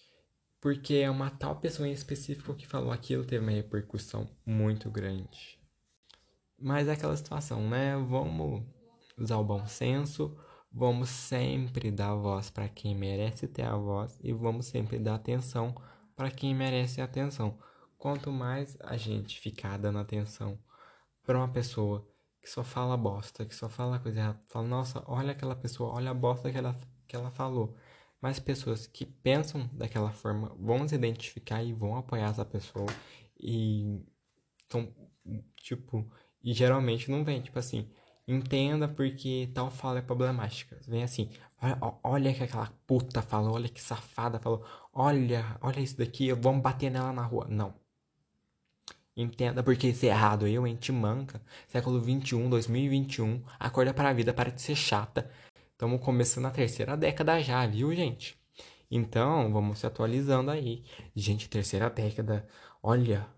porque 0.61 0.95
é 0.95 1.11
uma 1.11 1.31
tal 1.31 1.57
pessoa 1.57 1.89
em 1.89 1.93
específico 1.93 2.55
que 2.55 2.67
falou 2.67 2.93
aquilo, 2.93 3.25
teve 3.25 3.45
uma 3.45 3.53
repercussão 3.53 4.29
muito 4.45 4.91
grande. 4.91 5.59
Mas 6.59 6.89
é 6.89 6.93
aquela 6.93 7.17
situação, 7.17 7.69
né? 7.69 7.97
Vamos 7.97 8.65
usar 9.19 9.37
o 9.37 9.45
bom 9.45 9.67
senso, 9.67 10.37
vamos 10.73 11.09
sempre 11.09 11.91
dar 11.91 12.15
voz 12.15 12.51
para 12.51 12.69
quem 12.69 12.95
merece 12.95 13.47
ter 13.47 13.63
a 13.63 13.77
voz 13.77 14.19
e 14.23 14.33
vamos 14.33 14.67
sempre 14.67 14.99
dar 14.99 15.15
atenção 15.17 15.75
para 16.15 16.31
quem 16.31 16.55
merece 16.55 17.01
atenção. 17.01 17.59
Quanto 17.99 18.31
mais 18.31 18.77
a 18.81 18.97
gente 18.97 19.41
ficar 19.41 19.79
dando 19.79 19.99
atenção 19.99 20.59
para 21.23 21.39
uma 21.39 21.49
pessoa 21.49 22.07
que 22.41 22.49
só 22.49 22.63
fala 22.63 22.97
bosta, 22.97 23.45
que 23.45 23.55
só 23.55 23.69
fala 23.69 23.99
coisa 23.99 24.21
errada, 24.21 24.41
fala, 24.49 24.69
nossa, 24.69 25.03
olha 25.07 25.33
aquela 25.33 25.57
pessoa, 25.57 25.93
olha 25.95 26.11
a 26.11 26.15
bosta 26.15 26.51
que 26.51 26.57
ela, 26.57 26.79
que 27.07 27.17
ela 27.17 27.31
falou. 27.31 27.77
Mas 28.21 28.39
pessoas 28.39 28.87
que 28.87 29.05
pensam 29.07 29.69
daquela 29.73 30.13
forma 30.13 30.55
vão 30.59 30.87
se 30.89 30.95
identificar 30.95 31.63
e 31.63 31.73
vão 31.73 31.97
apoiar 31.97 32.31
essa 32.31 32.45
pessoa. 32.45 32.87
E 33.39 34.01
então, 34.67 34.93
tipo, 35.57 36.11
e 36.43 36.53
geralmente 36.53 37.11
não 37.11 37.25
vem, 37.25 37.41
tipo 37.41 37.59
assim, 37.59 37.91
entenda 38.27 38.89
porque 38.89 39.51
tal 39.55 39.71
fala 39.71 39.99
é 40.01 40.03
problemática. 40.03 40.81
Vem 40.89 41.03
assim, 41.03 41.31
olha, 41.63 41.79
olha 42.03 42.35
que 42.35 42.43
aquela 42.45 42.73
puta 42.87 43.23
falou, 43.23 43.55
olha 43.55 43.69
que 43.69 43.81
safada 43.81 44.39
falou, 44.39 44.65
olha, 44.93 45.59
olha 45.61 45.81
isso 45.81 45.97
daqui, 45.99 46.33
vamos 46.33 46.63
bater 46.63 46.91
nela 46.91 47.13
na 47.13 47.23
rua. 47.23 47.47
Não. 47.49 47.75
Entenda 49.17 49.63
porque 49.63 49.89
isso 49.89 50.05
é 50.05 50.09
errado. 50.11 50.47
Eu, 50.47 50.67
hein, 50.67 50.77
te 50.77 50.93
manca. 50.93 51.41
Século 51.69 52.01
21, 52.01 52.51
2021. 52.51 53.43
Acorda 53.59 53.95
para 53.95 54.11
a 54.11 54.13
vida, 54.13 54.35
para 54.35 54.51
de 54.51 54.61
ser 54.61 54.77
chata. 54.77 55.31
Estamos 55.77 56.01
começando 56.01 56.47
a 56.47 56.51
terceira 56.51 56.97
década 56.97 57.39
já, 57.39 57.67
viu, 57.67 57.95
gente? 57.95 58.41
Então, 58.91 59.53
vamos 59.53 59.79
se 59.79 59.87
atualizando 59.87 60.51
aí. 60.51 60.83
Gente, 61.15 61.51
terceira 61.51 61.91
década. 61.91 62.49
Olha. 62.83 63.29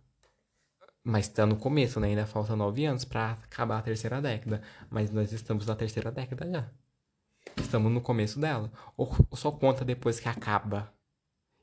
Mas 1.03 1.27
está 1.27 1.45
no 1.45 1.57
começo, 1.57 1.99
né? 1.99 2.07
Ainda 2.07 2.27
falta 2.27 2.55
nove 2.55 2.85
anos 2.85 3.05
para 3.05 3.33
acabar 3.33 3.79
a 3.79 3.83
terceira 3.83 4.23
década. 4.23 4.63
Mas 4.89 5.11
nós 5.11 5.33
estamos 5.33 5.67
na 5.67 5.75
terceira 5.75 6.13
década 6.13 6.49
já. 6.49 6.71
Estamos 7.57 7.91
no 7.91 8.01
começo 8.01 8.39
dela. 8.39 8.71
Ou, 8.97 9.13
só 9.33 9.51
conta 9.51 9.85
depois 9.85 10.21
que 10.21 10.29
acaba. 10.29 10.95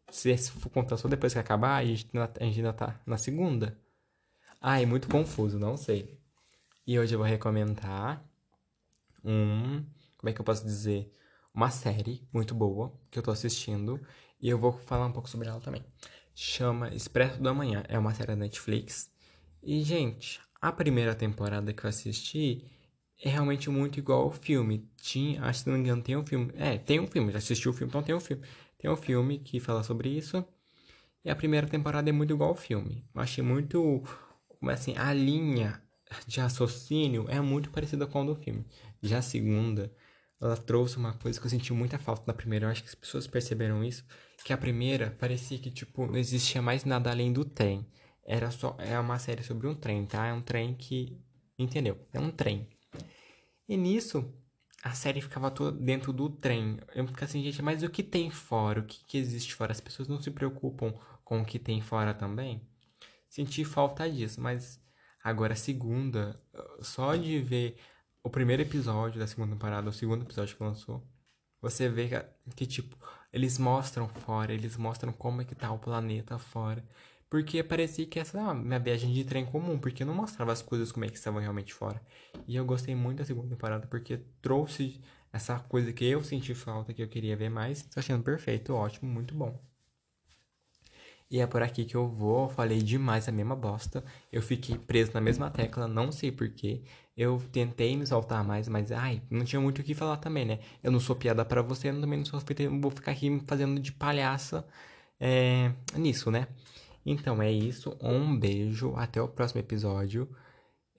Se 0.10 0.38
for 0.38 0.70
contar 0.70 0.98
só 0.98 1.08
depois 1.08 1.32
que 1.32 1.40
acabar, 1.40 1.78
a 1.78 1.86
gente, 1.86 2.10
ainda 2.42 2.74
tá 2.74 3.00
na 3.06 3.16
segunda. 3.16 3.80
Ai, 4.60 4.86
muito 4.86 5.08
confuso, 5.08 5.58
não 5.58 5.78
sei. 5.78 6.20
E 6.86 7.00
hoje 7.00 7.16
eu 7.16 7.20
vou 7.20 7.28
recomendar 7.28 8.22
um. 9.24 9.82
Como 10.26 10.32
é 10.32 10.34
que 10.34 10.42
eu 10.42 10.46
posso 10.46 10.66
dizer? 10.66 11.14
Uma 11.54 11.70
série 11.70 12.28
muito 12.34 12.56
boa 12.56 12.92
que 13.12 13.20
eu 13.20 13.22
tô 13.22 13.30
assistindo. 13.30 14.02
E 14.42 14.50
eu 14.50 14.58
vou 14.58 14.72
falar 14.72 15.06
um 15.06 15.12
pouco 15.12 15.30
sobre 15.30 15.48
ela 15.48 15.62
também. 15.62 15.86
Chama 16.34 16.90
Expresso 16.90 17.40
da 17.40 17.54
Manhã. 17.54 17.84
É 17.88 18.00
uma 18.00 18.12
série 18.12 18.30
da 18.30 18.36
Netflix. 18.36 19.12
E, 19.62 19.84
gente, 19.84 20.42
a 20.60 20.72
primeira 20.72 21.14
temporada 21.14 21.72
que 21.72 21.86
eu 21.86 21.88
assisti 21.88 22.66
é 23.24 23.30
realmente 23.30 23.70
muito 23.70 24.00
igual 24.00 24.24
ao 24.24 24.32
filme. 24.32 24.90
Tinha, 25.00 25.44
acho 25.44 25.60
que 25.60 25.64
se 25.66 25.70
não 25.70 25.76
me 25.76 25.84
engano, 25.84 26.02
tem 26.02 26.18
um 26.18 26.26
filme. 26.26 26.52
É, 26.56 26.80
tem 26.80 27.00
um 27.00 27.06
filme. 27.06 27.32
Já 27.32 27.38
assisti 27.38 27.70
o 27.70 27.74
filme, 27.74 27.92
então 27.92 28.02
tem 28.02 28.16
um 28.16 28.20
filme. 28.20 28.44
Tem 28.80 28.90
um 28.90 28.96
filme 28.96 29.38
que 29.38 29.60
fala 29.60 29.84
sobre 29.84 30.10
isso. 30.10 30.44
E 31.24 31.30
a 31.30 31.36
primeira 31.36 31.68
temporada 31.68 32.10
é 32.10 32.12
muito 32.12 32.34
igual 32.34 32.50
ao 32.50 32.56
filme. 32.56 33.06
Eu 33.14 33.22
achei 33.22 33.44
muito 33.44 34.02
como 34.60 34.72
assim, 34.72 34.98
a 34.98 35.14
linha 35.14 35.80
de 36.26 36.40
raciocínio 36.40 37.26
é 37.30 37.40
muito 37.40 37.70
parecida 37.70 38.08
com 38.08 38.22
a 38.22 38.26
do 38.26 38.36
filme. 38.36 38.66
Já 39.04 39.20
a 39.20 39.22
segunda, 39.22 39.92
ela 40.42 40.58
trouxe 40.58 40.98
uma 40.98 41.14
coisa 41.14 41.40
que 41.40 41.46
eu 41.46 41.50
senti 41.50 41.74
muita 41.74 41.98
falta 41.98 42.24
na 42.28 42.34
primeira. 42.34 42.66
Eu 42.66 42.72
acho 42.72 42.84
que 42.84 42.90
as 42.90 42.96
pessoas 42.96 43.28
perceberam 43.28 43.84
isso. 43.84 44.06
Que 44.44 44.54
a 44.54 44.58
primeira 44.58 45.12
parecia 45.20 45.58
que, 45.58 45.72
tipo, 45.72 46.06
não 46.06 46.18
existia 46.18 46.62
mais 46.62 46.86
nada 46.86 47.10
além 47.10 47.34
do 47.34 47.46
trem. 47.46 47.86
Era 48.26 48.52
só. 48.52 48.76
É 48.80 49.00
uma 49.00 49.18
série 49.20 49.44
sobre 49.44 49.68
um 49.68 49.76
trem, 49.76 50.06
tá? 50.06 50.28
É 50.28 50.34
um 50.34 50.42
trem 50.42 50.74
que. 50.74 51.20
Entendeu? 51.58 51.98
É 52.14 52.20
um 52.20 52.32
trem. 52.32 52.68
E 53.68 53.78
nisso, 53.78 54.32
a 54.84 54.92
série 54.92 55.22
ficava 55.22 55.50
toda 55.50 55.78
dentro 55.78 56.14
do 56.14 56.30
trem. 56.30 56.78
Eu 56.94 57.08
ficava 57.08 57.26
assim, 57.26 57.44
gente, 57.44 57.62
mas 57.62 57.82
o 57.84 57.90
que 57.90 58.04
tem 58.04 58.30
fora? 58.30 58.82
O 58.82 58.84
que, 58.84 59.04
que 59.06 59.18
existe 59.18 59.56
fora? 59.56 59.72
As 59.72 59.82
pessoas 59.82 60.08
não 60.08 60.22
se 60.22 60.32
preocupam 60.32 60.94
com 61.24 61.42
o 61.42 61.46
que 61.46 61.58
tem 61.58 61.82
fora 61.82 62.14
também? 62.14 62.62
senti 63.36 63.66
falta 63.66 64.10
disso, 64.10 64.40
mas 64.40 64.80
agora 65.22 65.54
a 65.54 65.58
segunda, 65.58 66.42
só 66.82 67.16
de 67.18 67.40
ver 67.42 67.78
o 68.26 68.30
primeiro 68.30 68.64
episódio 68.64 69.20
da 69.20 69.28
segunda 69.28 69.54
temporada, 69.54 69.88
o 69.88 69.94
segundo 69.94 70.24
episódio 70.24 70.58
que 70.58 70.64
lançou, 70.64 71.08
você 71.62 71.88
vê 71.88 72.10
que, 72.10 72.54
que, 72.56 72.66
tipo, 72.66 72.98
eles 73.32 73.60
mostram 73.60 74.10
fora, 74.10 74.52
eles 74.52 74.76
mostram 74.78 75.14
como 75.14 75.42
é 75.42 75.46
que 75.46 75.54
tá 75.54 75.72
o 75.72 75.78
planeta 75.78 76.40
fora. 76.40 76.84
Porque 77.30 77.64
parecia 77.64 78.06
que 78.08 78.20
essa 78.20 78.40
é 78.40 78.54
minha 78.56 78.80
viagem 78.80 79.14
de 79.14 79.24
trem 79.26 79.46
comum, 79.46 79.78
porque 79.78 80.04
não 80.04 80.16
mostrava 80.16 80.52
as 80.52 80.62
coisas 80.62 80.92
como 80.92 81.06
é 81.06 81.10
que 81.10 81.18
estavam 81.18 81.40
realmente 81.40 81.74
fora. 81.74 82.02
E 82.48 82.56
eu 82.56 82.66
gostei 82.66 82.96
muito 82.96 83.20
da 83.20 83.26
segunda 83.26 83.50
temporada, 83.50 83.88
porque 83.88 84.18
trouxe 84.42 85.02
essa 85.32 85.60
coisa 85.60 85.94
que 85.94 86.06
eu 86.06 86.24
senti 86.24 86.56
falta, 86.56 86.94
que 86.94 87.04
eu 87.04 87.08
queria 87.08 87.38
ver 87.38 87.50
mais. 87.50 87.84
Tô 87.84 88.00
achando 88.00 88.24
perfeito, 88.24 88.74
ótimo, 88.74 89.12
muito 89.12 89.36
bom. 89.36 89.60
E 91.30 91.40
é 91.40 91.48
por 91.48 91.62
aqui 91.62 91.86
que 91.86 91.96
eu 91.96 92.08
vou. 92.08 92.50
Falei 92.50 92.82
demais 92.82 93.28
a 93.28 93.32
mesma 93.32 93.56
bosta. 93.56 94.04
Eu 94.32 94.42
fiquei 94.42 94.78
preso 94.78 95.12
na 95.14 95.22
mesma 95.22 95.50
tecla, 95.50 95.88
não 95.88 96.12
sei 96.12 96.32
porquê. 96.32 96.84
Eu 97.18 97.42
tentei 97.52 97.96
me 97.96 98.06
soltar 98.06 98.44
mais, 98.44 98.68
mas 98.68 98.92
ai, 98.92 99.22
não 99.30 99.46
tinha 99.46 99.62
muito 99.62 99.80
o 99.80 99.84
que 99.84 99.94
falar 99.96 100.18
também, 100.18 100.46
né? 100.46 100.60
Eu 100.84 100.92
não 100.92 101.00
sou 101.00 101.16
piada 101.16 101.46
para 101.46 101.62
você, 101.62 101.90
eu 101.90 102.00
também 102.02 102.20
não 102.20 102.26
sou 102.26 102.40
vou 102.82 102.92
ficar 102.92 103.12
aqui 103.12 103.42
fazendo 103.48 103.80
de 103.80 103.92
palhaça 103.92 104.68
é, 105.20 105.72
nisso, 105.96 106.30
né? 106.30 106.48
Então 107.06 107.42
é 107.42 107.52
isso. 107.52 107.98
Um 108.02 108.38
beijo. 108.38 108.94
Até 108.96 109.22
o 109.22 109.28
próximo 109.28 109.62
episódio. 109.62 110.30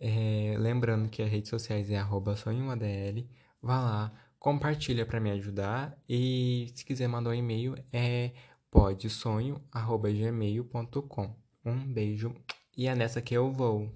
É, 0.00 0.54
lembrando 0.58 1.08
que 1.08 1.22
as 1.22 1.30
redes 1.30 1.50
sociais 1.50 1.90
é 1.90 1.98
arroba 1.98 2.36
sonhoadl. 2.36 3.26
Vá 3.62 3.80
lá, 3.80 4.12
compartilha 4.38 5.04
para 5.06 5.20
me 5.20 5.30
ajudar. 5.32 5.98
E 6.08 6.70
se 6.74 6.84
quiser 6.84 7.08
mandar 7.08 7.30
um 7.30 7.34
e-mail, 7.34 7.76
é 7.92 8.32
podsonho.gmail.com. 8.76 11.34
Um 11.64 11.92
beijo 11.94 12.34
e 12.76 12.86
é 12.86 12.94
nessa 12.94 13.22
que 13.22 13.34
eu 13.34 13.50
vou. 13.50 13.90